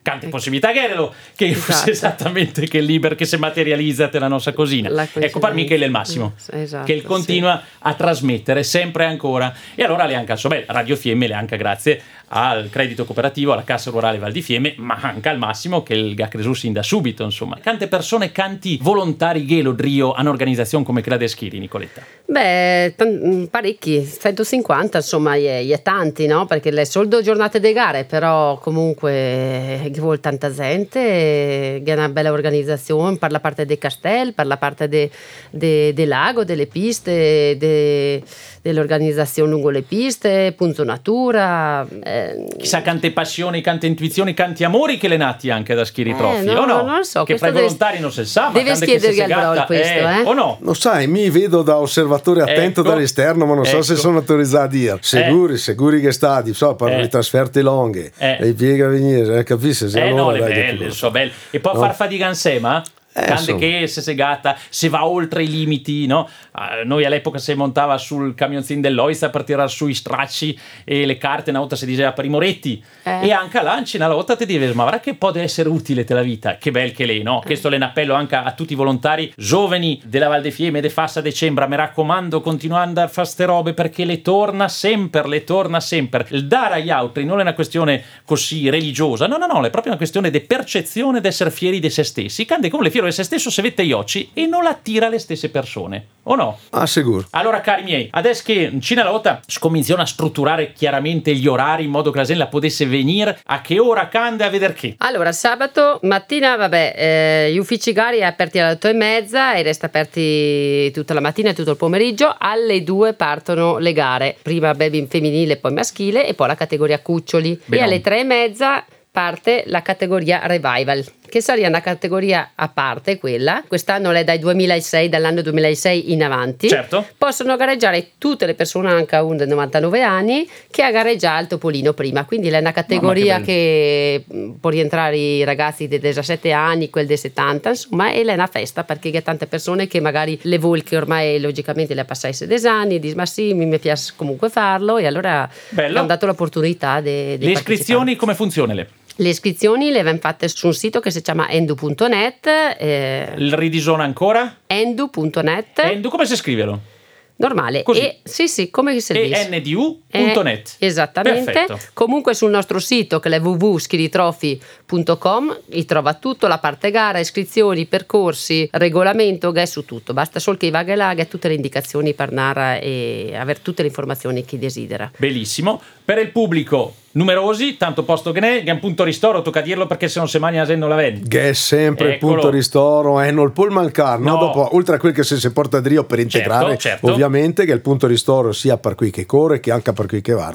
tante 0.02 0.28
possibilità 0.28 0.72
che 0.72 0.82
erano 0.82 1.12
che 1.36 1.46
esatto. 1.46 1.72
fosse 1.72 1.90
esattamente 1.90 2.66
che 2.66 2.78
il 2.78 2.84
liber 2.84 3.14
che 3.14 3.24
si 3.24 3.36
materializza 3.36 4.10
nella 4.12 4.28
nostra 4.28 4.52
cosina 4.52 4.90
ecco 5.14 5.38
per 5.38 5.54
me 5.54 5.64
che 5.64 5.76
è 5.76 5.84
il 5.84 5.90
massimo 5.90 6.34
esatto, 6.50 6.84
che 6.84 7.02
continua 7.02 7.62
sì. 7.64 7.76
a 7.80 7.94
trasmettere 7.94 8.64
sempre 8.64 9.04
ancora 9.04 9.54
e 9.74 9.84
allora 9.84 10.04
le 10.06 10.16
anche 10.16 10.34
beh, 10.34 10.64
Radio 10.66 10.96
Fiemme 10.96 11.28
le 11.28 11.34
anche 11.34 11.56
grazie 11.56 12.02
al 12.34 12.70
credito 12.70 13.04
cooperativo, 13.04 13.52
alla 13.52 13.64
Cassa 13.64 13.90
Rurale 13.90 14.18
Val 14.18 14.32
di 14.32 14.40
Fiemme, 14.40 14.74
ma 14.78 14.98
anche 15.00 15.28
al 15.28 15.38
massimo 15.38 15.82
che 15.82 15.94
il 15.94 16.14
GAC 16.14 16.38
sin 16.54 16.72
da 16.72 16.82
subito, 16.82 17.24
insomma. 17.24 17.58
Quante 17.62 17.88
persone, 17.88 18.32
canti 18.32 18.78
volontari 18.80 19.44
Ghelo 19.44 19.72
Drio 19.72 20.12
hanno 20.12 20.30
organizzazione 20.30 20.84
come 20.84 21.02
quella 21.02 21.26
Schiri, 21.26 21.58
Nicoletta? 21.58 22.02
Beh, 22.24 22.94
mm, 23.04 23.44
parecchi, 23.44 24.06
150 24.06 24.98
insomma, 24.98 25.34
è, 25.34 25.66
è 25.66 25.82
tanti, 25.82 26.26
no? 26.26 26.46
Perché 26.46 26.70
le 26.70 26.86
soldo 26.86 27.20
giornate 27.20 27.60
di 27.60 27.72
gare, 27.72 28.04
però 28.04 28.58
comunque 28.58 29.90
vuole 29.96 30.20
tanta 30.20 30.50
gente, 30.50 31.82
è 31.82 31.92
una 31.92 32.08
bella 32.08 32.32
organizzazione 32.32 33.18
per 33.18 33.30
la 33.30 33.40
parte 33.40 33.66
dei 33.66 33.78
castelli, 33.78 34.32
per 34.32 34.46
la 34.46 34.56
parte 34.56 34.88
del 34.88 35.10
de, 35.50 35.92
de 35.92 36.06
lago, 36.06 36.44
delle 36.44 36.66
piste, 36.66 37.56
de, 37.58 38.22
dell'organizzazione 38.62 39.50
lungo 39.50 39.68
le 39.68 39.82
piste, 39.82 40.54
punto 40.56 40.84
natura. 40.84 41.86
Eh, 42.02 42.21
Chissà 42.58 42.82
quante 42.82 43.10
passioni, 43.12 43.62
quante 43.62 43.86
intuizioni, 43.86 44.34
quanti 44.34 44.64
amori 44.64 44.98
che 44.98 45.08
le 45.08 45.16
nati 45.16 45.50
anche 45.50 45.74
da 45.74 45.84
Schiri 45.84 46.14
Trophy, 46.14 46.48
eh, 46.48 46.52
no, 46.52 46.60
o 46.60 46.64
no? 46.64 46.82
Non 46.82 46.96
lo 46.96 47.02
so. 47.02 47.24
Che 47.24 47.38
fra 47.38 47.48
i 47.48 47.52
volontari 47.52 47.98
non 48.00 48.12
si 48.12 48.24
sa, 48.24 48.50
Deve 48.52 48.74
chiedergli 48.74 49.20
al 49.20 49.28
Brol 49.28 49.66
questo, 49.66 49.98
eh, 49.98 50.22
O 50.24 50.32
no? 50.32 50.58
Lo 50.60 50.74
sai, 50.74 51.06
mi 51.06 51.30
vedo 51.30 51.62
da 51.62 51.78
osservatore 51.78 52.42
attento 52.42 52.80
ecco, 52.80 52.90
dall'esterno, 52.90 53.46
ma 53.46 53.54
non 53.54 53.64
ecco. 53.64 53.76
so 53.76 53.82
se 53.82 53.92
ecco. 53.92 54.02
sono 54.02 54.18
autorizzato 54.18 54.64
a 54.64 54.68
dire. 54.68 54.98
Sicuri, 55.00 55.54
eh. 55.54 55.58
sicuri 55.58 56.00
che 56.00 56.12
stati, 56.12 56.54
so, 56.54 56.74
parlano 56.74 57.00
eh. 57.00 57.04
di 57.04 57.10
trasferte 57.10 57.62
lunghe, 57.62 58.12
eh. 58.16 58.36
le 58.40 58.52
piega 58.52 58.86
a 58.86 58.88
venire, 58.88 59.38
eh, 59.38 59.42
capisci? 59.42 59.86
Eh 59.86 60.00
allora, 60.00 60.22
no, 60.22 60.30
le 60.30 60.52
belle, 60.52 60.90
so 60.90 61.10
belle. 61.10 61.32
E 61.50 61.60
poi 61.60 61.74
no? 61.74 61.80
far 61.80 61.94
fatica 61.94 62.28
insieme, 62.28 62.78
eh, 62.78 62.82
Grande 63.12 63.56
che 63.56 63.86
se 63.86 64.00
segata, 64.00 64.56
se 64.68 64.88
va 64.88 65.06
oltre 65.06 65.42
i 65.42 65.50
limiti, 65.50 66.06
no? 66.06 66.28
Uh, 66.52 66.86
noi 66.86 67.04
all'epoca 67.04 67.38
si 67.38 67.52
montava 67.54 67.98
sul 67.98 68.34
camionzin 68.34 68.80
dell'Oista 68.80 69.28
per 69.28 69.44
tirare 69.44 69.68
su 69.68 69.86
i 69.86 69.94
stracci 69.94 70.58
e 70.84 71.04
le 71.04 71.18
carte, 71.18 71.50
una 71.50 71.58
volta 71.58 71.76
si 71.76 71.84
diceva 71.84 72.12
per 72.12 72.24
i 72.24 72.28
moretti. 72.28 72.82
Eh. 73.02 73.28
E 73.28 73.32
anche 73.32 73.58
a 73.58 73.62
Lanci, 73.62 73.96
una 73.96 74.08
volta 74.08 74.34
ti 74.36 74.46
dice, 74.46 74.72
ma 74.72 74.84
guarda 74.84 75.00
che 75.00 75.14
può 75.14 75.30
essere 75.34 75.68
utile 75.68 76.04
te 76.04 76.14
la 76.14 76.22
vita, 76.22 76.56
che 76.56 76.70
bel 76.70 76.92
che 76.92 77.04
lei, 77.04 77.22
no? 77.22 77.42
Eh. 77.42 77.46
Questo 77.46 77.68
è 77.68 77.76
un 77.76 77.82
appello 77.82 78.14
anche 78.14 78.36
a 78.36 78.52
tutti 78.52 78.72
i 78.72 78.76
volontari 78.76 79.32
giovani 79.36 80.00
della 80.04 80.28
Val 80.28 80.40
de 80.42 80.50
Fiemme, 80.50 80.80
de 80.80 80.90
Fassa 80.90 81.20
Decembra, 81.20 81.66
mi 81.66 81.76
raccomando, 81.76 82.40
continuando 82.40 83.00
a 83.00 83.08
fare 83.08 83.26
ste 83.26 83.44
robe 83.44 83.74
perché 83.74 84.04
le 84.04 84.22
torna 84.22 84.68
sempre, 84.68 85.26
le 85.28 85.44
torna 85.44 85.80
sempre. 85.80 86.26
Il 86.30 86.46
dare 86.46 86.74
agli 86.74 86.90
altri 86.90 87.24
non 87.24 87.38
è 87.38 87.42
una 87.42 87.54
questione 87.54 88.02
così 88.24 88.70
religiosa, 88.70 89.26
no, 89.26 89.36
no, 89.36 89.46
no, 89.46 89.58
è 89.58 89.70
proprio 89.70 89.92
una 89.92 89.96
questione 89.96 90.30
di 90.30 90.40
percezione 90.40 91.20
di 91.20 91.26
essere 91.26 91.50
fieri 91.50 91.78
di 91.78 91.90
se 91.90 92.04
stessi. 92.04 92.44
Cande 92.44 92.70
come 92.70 92.84
le 92.84 92.90
fiero 93.02 93.06
di 93.06 93.12
se 93.12 93.24
stesso 93.24 93.50
se 93.50 93.62
vette 93.62 93.84
gli 93.84 93.92
occhi 93.92 94.30
e 94.32 94.46
non 94.46 94.66
attira 94.66 95.08
le 95.08 95.18
stesse 95.18 95.48
persone, 95.50 96.06
o 96.24 96.34
no? 96.34 96.58
Ah, 96.70 96.86
sicuro. 96.86 97.26
Allora, 97.30 97.60
cari 97.60 97.82
miei, 97.82 98.08
adesso 98.12 98.42
che 98.44 98.72
Cina 98.80 99.04
Lotta 99.04 99.40
scominciano 99.46 100.02
a 100.02 100.06
strutturare 100.06 100.72
chiaramente 100.72 101.34
gli 101.34 101.46
orari 101.46 101.84
in 101.84 101.90
modo 101.90 102.10
che 102.10 102.18
la 102.18 102.24
gente 102.24 102.46
potesse 102.46 102.86
venire, 102.86 103.40
a 103.44 103.60
che 103.60 103.78
ora 103.78 104.08
cande 104.08 104.44
a 104.44 104.48
vedere 104.48 104.74
che? 104.74 104.94
Allora, 104.98 105.32
sabato 105.32 105.98
mattina, 106.02 106.56
vabbè, 106.56 106.94
eh, 106.96 107.52
gli 107.52 107.58
uffici 107.58 107.92
gari 107.92 108.18
è 108.18 108.24
aperti 108.24 108.58
alle 108.58 108.72
8 108.72 108.88
e 108.88 108.92
mezza 108.92 109.54
e 109.54 109.62
resta 109.62 109.86
aperti 109.86 110.90
tutta 110.92 111.14
la 111.14 111.20
mattina 111.20 111.50
e 111.50 111.54
tutto 111.54 111.70
il 111.70 111.76
pomeriggio. 111.76 112.34
Alle 112.38 112.82
2 112.82 113.14
partono 113.14 113.78
le 113.78 113.92
gare, 113.92 114.36
prima 114.40 114.74
baby 114.74 115.06
femminile, 115.06 115.56
poi 115.56 115.72
maschile 115.72 116.26
e 116.26 116.34
poi 116.34 116.46
la 116.46 116.54
categoria 116.54 117.00
cuccioli. 117.00 117.60
Beh, 117.64 117.78
e 117.78 117.80
alle 117.80 118.00
3 118.00 118.20
e 118.20 118.24
mezza 118.24 118.84
parte 119.10 119.64
la 119.66 119.82
categoria 119.82 120.40
revival 120.46 121.04
che 121.32 121.40
sarebbe 121.40 121.66
una 121.66 121.80
categoria 121.80 122.50
a 122.54 122.68
parte 122.68 123.16
quella, 123.16 123.64
quest'anno 123.66 124.10
è 124.10 124.22
dai 124.22 124.38
2006, 124.38 125.08
dall'anno 125.08 125.40
2006 125.40 126.12
in 126.12 126.22
avanti, 126.22 126.68
certo. 126.68 127.06
possono 127.16 127.56
gareggiare 127.56 128.10
tutte 128.18 128.44
le 128.44 128.52
persone 128.52 128.90
anche 128.90 129.16
a 129.16 129.22
under 129.22 129.48
99 129.48 130.02
anni 130.02 130.46
che 130.70 130.82
ha 130.82 130.90
gareggiato 130.90 131.40
il 131.40 131.46
Topolino 131.46 131.94
prima, 131.94 132.26
quindi 132.26 132.48
è 132.48 132.58
una 132.58 132.72
categoria 132.72 133.40
che, 133.40 134.24
che, 134.28 134.52
può 134.60 134.68
rientrare 134.68 135.16
i 135.16 135.42
ragazzi 135.42 135.88
dei 135.88 136.00
17 136.00 136.52
anni, 136.52 136.90
quelli 136.90 137.06
dei 137.06 137.16
70, 137.16 137.70
insomma, 137.70 138.10
è 138.10 138.20
una 138.20 138.46
festa 138.46 138.84
perché 138.84 139.10
c'è 139.10 139.22
tante 139.22 139.46
persone 139.46 139.86
che 139.86 140.00
magari 140.00 140.38
le 140.42 140.58
vuole 140.58 140.82
che 140.82 140.98
ormai 140.98 141.40
logicamente 141.40 141.94
le 141.94 142.02
ha 142.02 142.04
passate 142.04 142.34
16 142.34 142.66
anni, 142.66 142.98
dicono 142.98 143.20
ma 143.20 143.26
sì, 143.26 143.54
mi 143.54 143.78
piace 143.78 144.12
comunque 144.16 144.50
farlo 144.50 144.98
e 144.98 145.06
allora 145.06 145.48
Bello. 145.70 145.96
hanno 145.96 146.08
dato 146.08 146.26
l'opportunità 146.26 147.00
di 147.00 147.38
Le 147.38 147.52
iscrizioni 147.52 148.16
come 148.16 148.34
funzionano? 148.34 148.84
Le 149.22 149.28
iscrizioni 149.28 149.92
le 149.92 150.00
abbiamo 150.00 150.18
fatte 150.18 150.48
su 150.48 150.66
un 150.66 150.74
sito 150.74 150.98
che 150.98 151.12
si 151.12 151.22
chiama 151.22 151.48
endu.net. 151.48 152.44
Eh, 152.76 153.34
Il 153.36 153.54
ridisona 153.54 154.02
ancora? 154.02 154.56
endu.net. 154.66 155.78
Endu 155.78 156.08
come 156.08 156.26
si 156.26 156.34
scrive? 156.34 156.90
normale. 157.36 157.82
Così. 157.82 158.00
E, 158.00 158.18
sì, 158.24 158.48
sì, 158.48 158.70
come 158.70 158.98
si 159.00 159.12
dice? 159.12 159.48
endu.net. 159.48 160.74
Eh, 160.78 160.86
esattamente. 160.86 161.52
Perfetto. 161.52 161.78
Comunque 161.92 162.34
sul 162.34 162.50
nostro 162.50 162.80
sito 162.80 163.20
che 163.20 163.28
è 163.28 163.40
www.skiritrofi.com 163.40 165.60
vi 165.66 165.84
trova 165.84 166.14
tutto, 166.14 166.48
la 166.48 166.58
parte 166.58 166.90
gara, 166.90 167.20
iscrizioni, 167.20 167.86
percorsi, 167.86 168.68
regolamento, 168.72 169.52
è 169.62 169.66
su 169.66 169.84
tutto. 169.84 170.12
Basta 170.12 170.40
solo 170.40 170.56
che 170.56 170.70
va 170.70 170.82
e 171.22 171.28
tutte 171.28 171.46
le 171.48 171.54
indicazioni 171.54 172.14
per 172.14 172.32
Nara 172.32 172.78
e 172.78 173.34
avere 173.36 173.62
tutte 173.62 173.82
le 173.82 173.88
informazioni 173.88 174.44
che 174.44 174.58
desidera. 174.58 175.12
Bellissimo. 175.16 175.80
Per 176.04 176.18
il 176.18 176.30
pubblico 176.30 176.96
numerosi, 177.12 177.76
tanto 177.76 178.04
posto 178.04 178.32
che 178.32 178.40
ne, 178.40 178.62
che 178.62 178.70
è 178.70 178.72
un 178.72 178.80
punto 178.80 179.04
ristoro, 179.04 179.42
tocca 179.42 179.60
dirlo 179.60 179.86
perché 179.86 180.08
se 180.08 180.18
non 180.18 180.28
si 180.28 180.38
mangia 180.38 180.64
non 180.76 180.88
la 180.88 180.94
vedi. 180.94 181.28
Che 181.28 181.50
è 181.50 181.52
sempre 181.52 182.14
Eccolo. 182.14 182.32
il 182.32 182.38
punto 182.40 182.50
ristoro, 182.50 183.20
eh, 183.20 183.30
non 183.30 183.52
può 183.52 183.66
mancare, 183.68 184.22
no? 184.22 184.36
Dopo, 184.36 184.74
oltre 184.74 184.96
a 184.96 184.98
quel 184.98 185.12
che 185.12 185.22
si, 185.22 185.38
si 185.38 185.50
porta 185.52 185.78
a 185.78 185.80
Drio 185.80 186.04
per 186.04 186.18
certo, 186.18 186.36
integrare, 186.36 186.68
certo, 186.70 186.80
certo. 186.80 187.10
ovviamente 187.10 187.64
che 187.64 187.72
il 187.72 187.80
punto 187.80 188.06
ristoro 188.06 188.52
sia 188.52 188.76
per 188.76 188.94
qui 188.94 189.10
che 189.10 189.26
corre 189.26 189.60
che 189.60 189.70
anche 189.70 189.92
per 189.92 190.06
qui 190.06 190.20
che 190.20 190.32
va. 190.32 190.50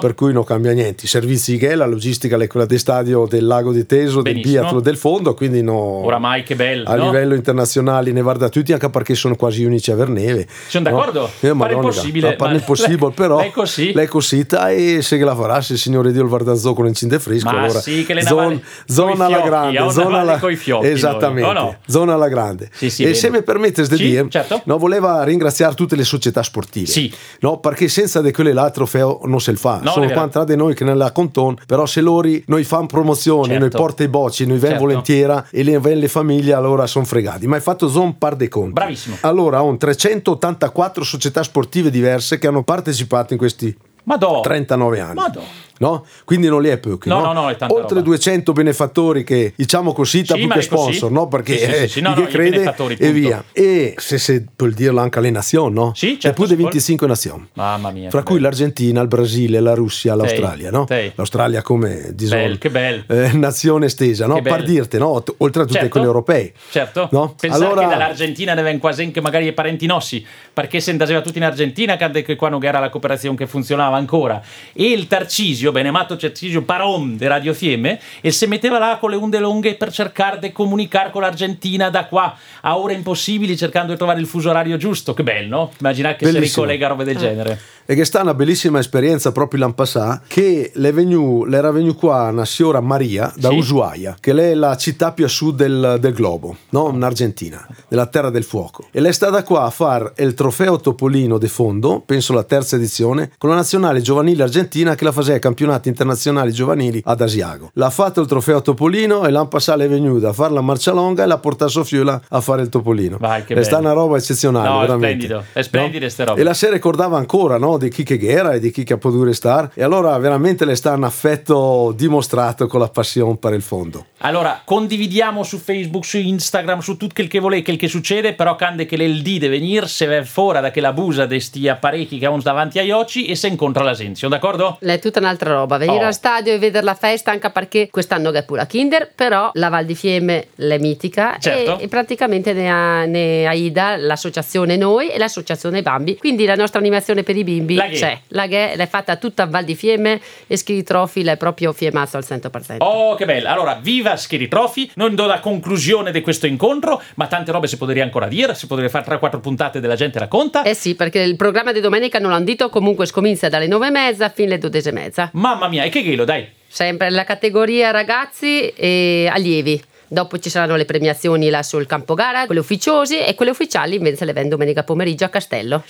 Per 0.00 0.14
cui 0.14 0.32
non 0.32 0.44
cambia 0.44 0.72
niente. 0.72 1.04
I 1.04 1.08
servizi 1.08 1.56
che 1.58 1.70
è, 1.70 1.74
la 1.74 1.86
logistica 1.86 2.36
è 2.36 2.46
quella 2.46 2.66
del 2.66 2.78
stadio 2.78 3.26
del 3.26 3.46
lago 3.46 3.72
di 3.72 3.86
Teso, 3.86 4.22
Benissimo. 4.22 4.52
del 4.52 4.60
biatlo 4.62 4.80
del 4.80 4.96
fondo, 4.96 5.34
quindi 5.34 5.62
no, 5.62 6.04
oramai 6.04 6.42
che 6.42 6.54
bello. 6.54 6.88
A 6.88 6.94
no? 6.94 7.04
livello 7.04 7.34
internazionale 7.34 8.12
ne 8.12 8.22
guarda 8.22 8.48
tutti, 8.48 8.72
anche 8.72 8.88
perché 8.90 9.14
sono 9.14 9.36
quasi 9.36 9.64
unici 9.64 9.90
a 9.90 9.94
Verneve. 9.94 10.46
Sono 10.68 10.84
d'accordo? 10.84 11.30
No? 11.40 11.50
Eh, 11.50 11.54
pare 11.54 11.74
impossibile. 11.74 12.36
Pare 12.38 12.54
impossibile, 12.54 13.10
però 13.14 13.50
così 13.50 13.92
e 13.92 15.02
se 15.02 15.18
la 15.18 15.34
farà, 15.34 15.60
se 15.60 15.72
il 15.72 15.78
signore 15.98 16.12
Dio 16.12 16.22
il 16.22 16.28
Vardanzò 16.28 16.72
con 16.72 16.86
il 16.86 16.94
cinde 16.94 17.18
fresco. 17.18 17.50
Ma 17.50 17.62
allora, 17.62 17.80
sì, 17.80 18.04
che 18.04 18.14
le 18.14 18.22
zon, 18.22 18.60
zona 18.86 19.26
alla 19.26 19.40
grande, 19.40 19.90
zona 19.90 20.20
alla, 20.20 20.38
fiocchi, 20.38 20.86
esattamente, 20.86 21.52
no, 21.52 21.60
no. 21.60 21.76
zona 21.86 22.14
alla 22.14 22.28
grande. 22.28 22.70
Sì, 22.72 22.90
sì, 22.90 23.04
e 23.04 23.14
se 23.14 23.30
mi 23.30 23.42
permette 23.42 23.86
di 23.86 23.96
sì, 23.96 24.02
dire, 24.02 24.26
certo. 24.28 24.62
no, 24.64 24.78
voleva 24.78 25.22
ringraziare 25.24 25.74
tutte 25.74 25.96
le 25.96 26.04
società 26.04 26.42
sportive, 26.42 26.86
sì. 26.86 27.12
no, 27.40 27.58
perché 27.58 27.88
senza 27.88 28.20
di 28.20 28.32
quelle 28.32 28.52
là 28.52 28.70
trofeo 28.70 29.20
non 29.24 29.40
se 29.40 29.50
il 29.50 29.58
fa. 29.58 29.80
No, 29.82 29.90
Sono 29.90 30.08
qua 30.10 30.28
tra 30.28 30.44
di 30.44 30.56
noi 30.56 30.74
che 30.74 30.84
nella 30.84 31.12
conton, 31.12 31.56
però 31.66 31.86
se 31.86 32.00
loro 32.00 32.16
noi 32.46 32.64
fanno 32.64 32.86
promozioni, 32.86 33.48
certo. 33.48 33.60
noi 33.60 33.70
porta 33.70 34.02
i 34.02 34.08
bocci, 34.08 34.46
noi 34.46 34.60
certo. 34.60 34.78
volentieri 34.78 35.16
e 35.50 35.62
le, 35.62 35.78
le 35.78 36.08
famiglie 36.08 36.52
allora 36.52 36.86
sono 36.86 37.04
fregati. 37.04 37.46
Ma 37.46 37.56
hai 37.56 37.62
fatto 37.62 37.88
zon 37.88 38.18
par 38.18 38.36
dei 38.36 38.48
conti. 38.48 38.72
Bravissimo. 38.72 39.16
Allora, 39.20 39.62
ho 39.62 39.76
384 39.76 41.04
società 41.04 41.42
sportive 41.42 41.90
diverse 41.90 42.38
che 42.38 42.46
hanno 42.46 42.62
partecipato 42.62 43.32
in 43.32 43.38
questi 43.38 43.76
Madò. 44.04 44.40
39 44.40 45.00
anni. 45.00 45.14
Madò 45.14 45.42
no? 45.78 46.04
Quindi 46.24 46.48
non 46.48 46.62
li 46.62 46.68
è 46.68 46.78
pochi. 46.78 47.08
No, 47.08 47.20
no, 47.20 47.32
no, 47.32 47.42
no 47.48 47.74
Oltre 47.74 47.96
roba. 47.96 48.00
200 48.00 48.52
benefattori 48.52 49.24
che 49.24 49.52
diciamo 49.56 49.92
così, 49.92 50.24
sì, 50.24 50.34
più 50.34 50.48
che 50.48 50.62
sponsor, 50.62 51.10
no? 51.10 51.28
Perché 51.28 51.58
sì, 51.58 51.72
sì, 51.72 51.88
sì, 51.88 52.00
no, 52.00 52.14
che 52.14 52.20
no, 52.20 52.26
crede 52.26 52.74
e 52.98 53.12
via. 53.12 53.44
E 53.52 53.94
se, 53.96 54.18
se 54.18 54.44
può 54.54 54.66
dirlo 54.68 55.00
anche 55.00 55.18
alle 55.18 55.30
nazioni, 55.30 55.74
no? 55.74 55.92
Sì, 55.94 56.18
certo, 56.18 56.44
più 56.44 56.54
di 56.54 56.62
25 56.62 57.06
nazioni. 57.06 57.48
Mamma 57.54 57.90
mia. 57.90 58.10
Fra 58.10 58.22
cui 58.22 58.36
bello. 58.36 58.48
l'Argentina, 58.48 59.00
il 59.00 59.08
Brasile, 59.08 59.60
la 59.60 59.74
Russia, 59.74 60.14
l'Australia, 60.14 60.70
no? 60.70 60.84
Tei. 60.84 61.12
L'Australia 61.14 61.62
come 61.62 62.10
disol- 62.14 62.58
che 62.58 62.70
bel. 62.70 63.04
Eh, 63.06 63.32
nazione 63.32 63.86
estesa, 63.86 64.26
no? 64.26 64.40
Per 64.40 64.62
dirti, 64.64 64.98
no? 64.98 65.22
Oltre 65.38 65.62
a 65.62 65.64
tutte 65.64 65.72
certo. 65.72 65.88
quelle 65.88 66.06
europee. 66.06 66.52
Certo. 66.70 67.08
No? 67.12 67.34
Pensare 67.38 67.64
allora... 67.64 67.82
che 67.82 67.88
dall'Argentina 67.88 68.54
ne 68.54 68.62
vengono 68.62 68.78
quasi 68.78 69.02
anche 69.02 69.20
magari 69.20 69.46
i 69.46 69.52
parenti 69.52 69.86
nostri, 69.86 70.24
perché 70.52 70.80
se 70.80 70.90
andaseva 70.90 71.20
tutti 71.20 71.38
in 71.38 71.44
Argentina, 71.44 71.96
che 71.96 72.36
qua 72.36 72.48
non 72.48 72.64
era 72.64 72.78
la 72.78 72.88
cooperazione 72.88 73.36
che 73.36 73.46
funzionava 73.46 73.96
ancora. 73.96 74.40
E 74.72 74.84
il 74.90 75.06
Tarcisio 75.06 75.67
Cercisio, 75.68 75.72
benemato 75.72 76.16
Cercisio 76.16 76.62
Paron 76.62 77.16
di 77.16 77.26
Radio 77.26 77.52
Fiemme, 77.54 78.00
e 78.20 78.30
si 78.30 78.46
metteva 78.46 78.78
là 78.78 78.96
con 79.00 79.10
le 79.10 79.16
onde 79.16 79.38
lunghe 79.38 79.74
per 79.74 79.92
cercare 79.92 80.38
di 80.38 80.52
comunicare 80.52 81.10
con 81.10 81.22
l'Argentina 81.22 81.90
da 81.90 82.06
qua 82.06 82.34
a 82.62 82.78
ore 82.78 82.94
impossibili 82.94 83.56
cercando 83.56 83.92
di 83.92 83.98
trovare 83.98 84.20
il 84.20 84.26
fuso 84.26 84.50
orario 84.50 84.76
giusto. 84.76 85.14
Che 85.14 85.22
bello, 85.22 85.56
no? 85.56 85.70
Immaginate 85.78 86.16
che 86.18 86.24
Bellissimo. 86.32 86.46
si 86.46 86.54
ricollega 86.72 86.88
robe 86.88 87.04
del 87.04 87.16
Eh. 87.16 87.18
genere. 87.20 87.60
E 87.90 87.94
che 87.94 88.04
sta 88.04 88.20
una 88.20 88.34
bellissima 88.34 88.78
esperienza 88.80 89.32
proprio 89.32 89.60
l'anno 89.60 89.72
passato 89.72 90.24
che 90.28 90.72
le 90.74 90.92
venu, 90.92 91.46
le 91.46 91.56
era 91.56 91.70
venuta 91.70 91.98
qua 91.98 92.22
una 92.28 92.44
signora 92.44 92.80
Maria 92.80 93.32
da 93.34 93.48
Sì. 93.48 93.54
Ushuaia, 93.56 94.14
che 94.20 94.34
lei 94.34 94.50
è 94.50 94.54
la 94.54 94.76
città 94.76 95.12
più 95.12 95.24
a 95.24 95.28
sud 95.28 95.56
del, 95.56 95.96
del 95.98 96.12
globo, 96.12 96.54
no? 96.70 96.90
in 96.92 97.02
Argentina, 97.02 97.66
nella 97.88 98.04
terra 98.06 98.28
del 98.28 98.44
fuoco. 98.44 98.88
E 98.90 99.00
lei 99.00 99.10
è 99.10 99.14
stata 99.14 99.42
qua 99.42 99.62
a 99.64 99.70
fare 99.70 100.12
il 100.18 100.34
trofeo 100.34 100.78
Topolino 100.78 101.38
de 101.38 101.48
fondo, 101.48 102.02
penso 102.04 102.34
la 102.34 102.42
terza 102.44 102.76
edizione, 102.76 103.30
con 103.38 103.48
la 103.48 103.56
nazionale 103.56 104.02
giovanile 104.02 104.42
argentina 104.42 104.94
che 104.94 105.04
la 105.04 105.12
faceva 105.12 105.34
ai 105.36 105.40
campionati 105.58 105.88
internazionali 105.88 106.52
giovanili 106.52 107.02
ad 107.04 107.20
Asiago. 107.20 107.70
L'ha 107.74 107.90
fatto 107.90 108.20
il 108.20 108.28
trofeo 108.28 108.62
Topolino 108.62 109.26
e 109.26 109.30
l'anno 109.30 109.48
passato 109.48 109.80
è 109.80 109.88
venuta 109.88 110.28
a 110.28 110.32
fare 110.32 110.52
la 110.52 110.60
marcia 110.60 110.92
longa 110.92 111.24
e 111.24 111.26
l'ha 111.26 111.38
portata 111.38 111.80
a 111.80 111.84
Fiola 111.84 112.20
a 112.28 112.40
fare 112.40 112.62
il 112.62 112.68
Topolino. 112.68 113.16
Vai, 113.18 113.44
che 113.44 113.54
è 113.54 113.62
stata 113.64 113.82
una 113.82 113.92
roba 113.92 114.16
eccezionale, 114.16 114.68
No, 114.68 114.76
è 114.78 114.80
veramente. 114.82 115.06
splendido, 115.26 115.44
è 115.52 115.62
splendide 115.62 116.12
No? 116.16 116.24
robe. 116.26 116.40
E 116.40 116.44
la 116.44 116.54
sera 116.54 116.74
ricordava 116.74 117.16
ancora 117.16 117.58
no, 117.58 117.76
di 117.76 117.88
chi 117.90 118.04
che 118.04 118.18
era 118.22 118.52
e 118.52 118.60
di 118.60 118.70
chi 118.70 118.84
che 118.84 118.92
ha 118.92 118.98
potuto 118.98 119.32
stare. 119.32 119.70
E 119.74 119.82
allora 119.82 120.16
veramente 120.18 120.64
le 120.64 120.76
sta 120.76 120.92
un 120.92 121.02
affetto 121.04 121.92
dimostrato 121.96 122.66
con 122.68 122.78
la 122.80 122.88
passione 122.88 123.36
per 123.36 123.52
il 123.54 123.62
fondo. 123.62 124.06
Allora, 124.18 124.62
condividiamo 124.64 125.42
su 125.42 125.58
Facebook, 125.58 126.04
su 126.04 126.18
Instagram, 126.18 126.80
su 126.80 126.96
tutto 126.96 127.14
quel 127.14 127.28
che 127.28 127.40
volete, 127.40 127.64
quel 127.64 127.76
che 127.76 127.88
succede, 127.88 128.34
però 128.34 128.54
cande 128.56 128.86
che 128.86 128.96
l'el 128.96 129.22
di 129.22 129.38
deve 129.38 129.58
venire, 129.58 129.86
se 129.88 130.06
va 130.06 130.24
fuori 130.24 130.60
da 130.60 130.70
che 130.70 130.80
la 130.80 130.92
busa 130.92 131.26
di 131.26 131.38
sti 131.40 131.68
apparecchi 131.68 132.18
che 132.18 132.26
hanno 132.26 132.40
davanti 132.40 132.78
agli 132.78 132.90
occhi 132.90 133.26
e 133.26 133.34
se 133.34 133.48
incontra 133.48 133.82
l'Asensio, 133.84 134.28
d'accordo? 134.28 134.78
È 134.80 134.98
tutta 134.98 135.18
un'altra 135.18 135.47
roba, 135.48 135.76
venire 135.78 136.04
Oh. 136.04 136.06
al 136.06 136.14
stadio 136.14 136.52
e 136.52 136.58
vedere 136.58 136.84
la 136.84 136.94
festa 136.94 137.30
anche 137.30 137.50
perché 137.50 137.88
quest'anno 137.90 138.30
è 138.32 138.44
pure 138.44 138.60
a 138.62 138.66
Kinder, 138.66 139.10
però 139.14 139.50
la 139.54 139.68
Val 139.68 139.84
di 139.84 139.94
Fiemme 139.94 140.48
l'è 140.56 140.78
mitica 140.78 141.36
Certo. 141.40 141.78
e, 141.78 141.84
e 141.84 141.88
praticamente 141.88 142.52
ne 142.52 142.70
ha, 142.70 143.04
ne 143.04 143.46
ha 143.46 143.52
Ida 143.54 143.96
l'associazione 143.96 144.76
Noi 144.76 145.10
e 145.10 145.18
l'associazione 145.18 145.82
Bambi, 145.82 146.16
quindi 146.16 146.44
la 146.44 146.54
nostra 146.54 146.78
animazione 146.78 147.22
per 147.22 147.36
i 147.36 147.44
bimbi 147.44 147.74
La 147.74 147.86
c'è, 147.88 148.18
la 148.28 148.46
Ghe 148.46 148.72
l'è 148.76 148.86
fatta 148.86 149.16
tutta 149.16 149.44
a 149.44 149.46
Val 149.46 149.64
di 149.64 149.74
Fiemme 149.74 150.20
e 150.46 150.56
Schiri 150.56 150.82
Trophy 150.82 151.22
l'è 151.22 151.36
proprio 151.36 151.72
fiemazzo 151.72 152.16
al 152.16 152.24
100%. 152.28 152.76
Oh, 152.78 153.14
che 153.14 153.24
bello! 153.24 153.48
Allora, 153.48 153.78
viva 153.80 154.16
Schiri 154.16 154.48
Trophy! 154.48 154.90
Non 154.94 155.14
do 155.14 155.26
la 155.26 155.40
conclusione 155.40 156.10
di 156.12 156.20
questo 156.20 156.46
incontro, 156.46 157.00
ma 157.16 157.26
tante 157.26 157.52
robe 157.52 157.66
si 157.66 157.76
potrebbe 157.76 158.02
ancora 158.02 158.26
dire, 158.26 158.54
si 158.54 158.66
potrebbe 158.66 158.90
fare 158.90 159.18
3-4 159.18 159.40
puntate 159.40 159.80
della 159.80 159.94
gente 159.96 160.18
racconta. 160.18 160.62
Eh 160.62 160.74
sì, 160.74 160.94
perché 160.94 161.20
il 161.20 161.36
programma 161.36 161.72
di 161.72 161.80
domenica 161.80 162.18
non 162.18 162.30
l'hanno 162.30 162.44
detto, 162.44 162.68
comunque 162.68 163.06
scomincia 163.06 163.48
dalle 163.48 163.66
nove 163.66 163.86
e 163.86 163.90
mezza 163.90 164.28
fino 164.28 164.48
alle 164.48 164.58
dodici 164.58 164.88
e 164.88 164.92
mezza. 164.92 165.30
Mamma 165.38 165.68
mia, 165.68 165.84
e 165.84 165.88
che 165.88 166.02
ghelo, 166.02 166.24
dai! 166.24 166.46
Sempre 166.66 167.10
la 167.10 167.22
categoria 167.22 167.92
ragazzi 167.92 168.68
e 168.70 169.28
allievi. 169.30 169.80
Dopo 170.08 170.38
ci 170.38 170.48
saranno 170.50 170.76
le 170.76 170.84
premiazioni 170.84 171.48
là 171.50 171.62
sul 171.62 171.86
campo 171.86 172.14
gara, 172.14 172.46
quelle 172.46 172.60
ufficiose 172.60 173.26
e 173.26 173.34
quelle 173.34 173.50
ufficiali 173.50 173.96
invece 173.96 174.24
le 174.24 174.32
vengo 174.32 174.46
domenica 174.48 174.82
pomeriggio 174.82 175.24
a 175.24 175.28
Castello. 175.28 175.84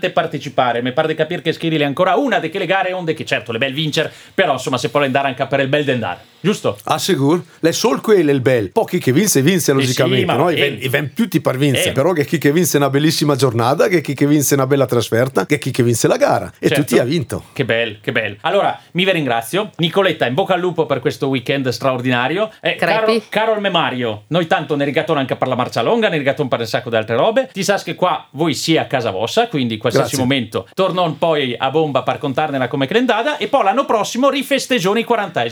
È 0.00 0.10
partecipare, 0.10 0.82
mi 0.82 0.92
pare 0.92 1.08
di 1.08 1.14
capire 1.14 1.42
che 1.42 1.52
Schiri 1.52 1.78
è 1.78 1.84
ancora 1.84 2.14
una 2.16 2.38
di 2.38 2.50
quelle 2.50 2.66
gare 2.66 2.92
onde 2.92 3.14
che 3.14 3.24
certo 3.24 3.50
le 3.52 3.58
bel 3.58 3.72
vincer, 3.72 4.12
però 4.34 4.52
insomma 4.52 4.78
si 4.78 4.88
può 4.88 5.00
andare 5.00 5.28
anche 5.28 5.46
per 5.46 5.60
il 5.60 5.68
bel 5.68 5.84
d'andare, 5.84 6.18
giusto? 6.40 6.78
Ah, 6.84 6.98
sicuro? 6.98 7.44
Le 7.60 7.72
sol 7.72 8.00
quello 8.00 8.30
è 8.30 8.34
il 8.34 8.40
bel. 8.40 8.70
Poi 8.70 8.84
chi 8.86 8.98
che 8.98 9.12
vince, 9.12 9.42
vince 9.42 9.72
logicamente. 9.72 10.20
sì, 10.20 10.24
ma 10.26 10.34
no? 10.34 10.48
eh. 10.50 10.54
I 10.54 10.60
ven- 10.60 10.78
I 10.82 10.88
ven 10.88 11.14
tutti 11.14 11.40
per 11.40 11.56
vince. 11.56 11.88
Eh. 11.88 11.92
Però 11.92 12.12
che 12.12 12.24
chi 12.24 12.38
che 12.38 12.52
vince 12.52 12.76
una 12.76 12.90
bellissima 12.90 13.34
giornata, 13.34 13.88
che 13.88 14.00
chi 14.00 14.14
che 14.14 14.26
vince 14.26 14.54
una 14.54 14.66
bella 14.66 14.86
trasferta, 14.86 15.46
che 15.46 15.58
chi 15.58 15.70
che 15.70 15.82
vince 15.82 16.06
la 16.08 16.16
gara. 16.16 16.52
E 16.58 16.68
Certo. 16.68 16.82
tutti 16.82 16.98
ha 16.98 17.04
vinto. 17.04 17.44
Che 17.52 17.64
bello, 17.64 17.96
che 18.02 18.12
bello. 18.12 18.36
Allora, 18.42 18.78
mi 18.92 19.04
vi 19.04 19.12
ringrazio. 19.12 19.70
Nicoletta, 19.78 20.26
in 20.26 20.34
bocca 20.34 20.54
al 20.54 20.60
lupo 20.60 20.86
per 20.86 21.00
questo 21.00 21.28
weekend 21.28 21.68
straordinario. 21.70 22.50
Eh, 22.60 22.76
Crepi. 22.76 22.92
caro 22.92 23.21
il 23.30 23.60
Memario, 23.60 24.24
noi 24.28 24.46
tanto 24.46 24.76
ne 24.76 24.84
rigatton 24.84 25.18
anche 25.18 25.36
per 25.36 25.48
la 25.48 25.54
marcia 25.54 25.82
longa, 25.82 26.08
ne 26.08 26.18
rigatton 26.18 26.48
per 26.48 26.60
un 26.60 26.66
sacco 26.66 26.90
di 26.90 26.96
altre 26.96 27.16
robe. 27.16 27.48
Ti 27.52 27.62
sa 27.62 27.76
che 27.82 27.94
qua 27.94 28.26
voi 28.30 28.54
sia 28.54 28.82
a 28.82 28.86
casa 28.86 29.10
vostra, 29.10 29.48
quindi 29.48 29.76
qualsiasi 29.76 30.16
Grazie. 30.16 30.24
momento 30.24 30.68
torno 30.74 31.12
poi 31.18 31.54
a 31.56 31.70
bomba 31.70 32.02
per 32.02 32.18
contarnela 32.18 32.68
come 32.68 32.86
crendada 32.86 33.36
e 33.36 33.48
poi 33.48 33.64
l'anno 33.64 33.84
prossimo 33.84 34.30
rifesteggiamo 34.30 34.98
i 34.98 35.04
40 35.04 35.44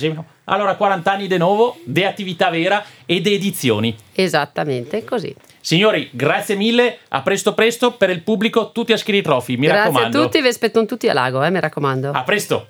Allora, 0.44 0.74
40 0.74 1.12
anni 1.12 1.26
di 1.26 1.36
nuovo, 1.36 1.78
di 1.84 2.04
attività 2.04 2.50
vera 2.50 2.84
e 3.06 3.20
di 3.20 3.34
edizioni. 3.34 3.96
Esattamente 4.12 5.04
così. 5.04 5.34
Signori, 5.60 6.08
grazie 6.12 6.56
mille, 6.56 6.98
a 7.08 7.22
presto 7.22 7.52
presto 7.54 7.92
per 7.92 8.10
il 8.10 8.22
pubblico, 8.22 8.72
tutti 8.72 8.92
a 8.92 8.96
Schiri 8.96 9.20
Trophy, 9.20 9.56
mi 9.56 9.66
Grazie 9.66 9.82
raccomando. 9.84 10.18
a 10.18 10.22
tutti, 10.22 10.40
vi 10.40 10.48
aspetto 10.48 10.84
tutti 10.86 11.08
a 11.08 11.12
Lago, 11.12 11.42
eh, 11.42 11.50
mi 11.50 11.60
raccomando. 11.60 12.10
A 12.12 12.22
presto. 12.22 12.68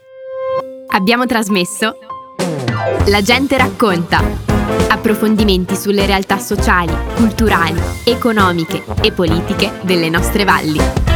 Abbiamo 0.89 1.25
trasmesso 1.25 1.97
La 3.07 3.23
gente 3.23 3.57
racconta. 3.57 4.50
Approfondimenti 4.89 5.77
sulle 5.77 6.07
realtà 6.07 6.39
sociali, 6.39 6.95
culturali, 7.15 7.81
economiche 8.05 8.83
e 9.03 9.13
politiche 9.13 9.81
delle 9.83 10.09
nostre 10.09 10.45
valli. 10.45 11.10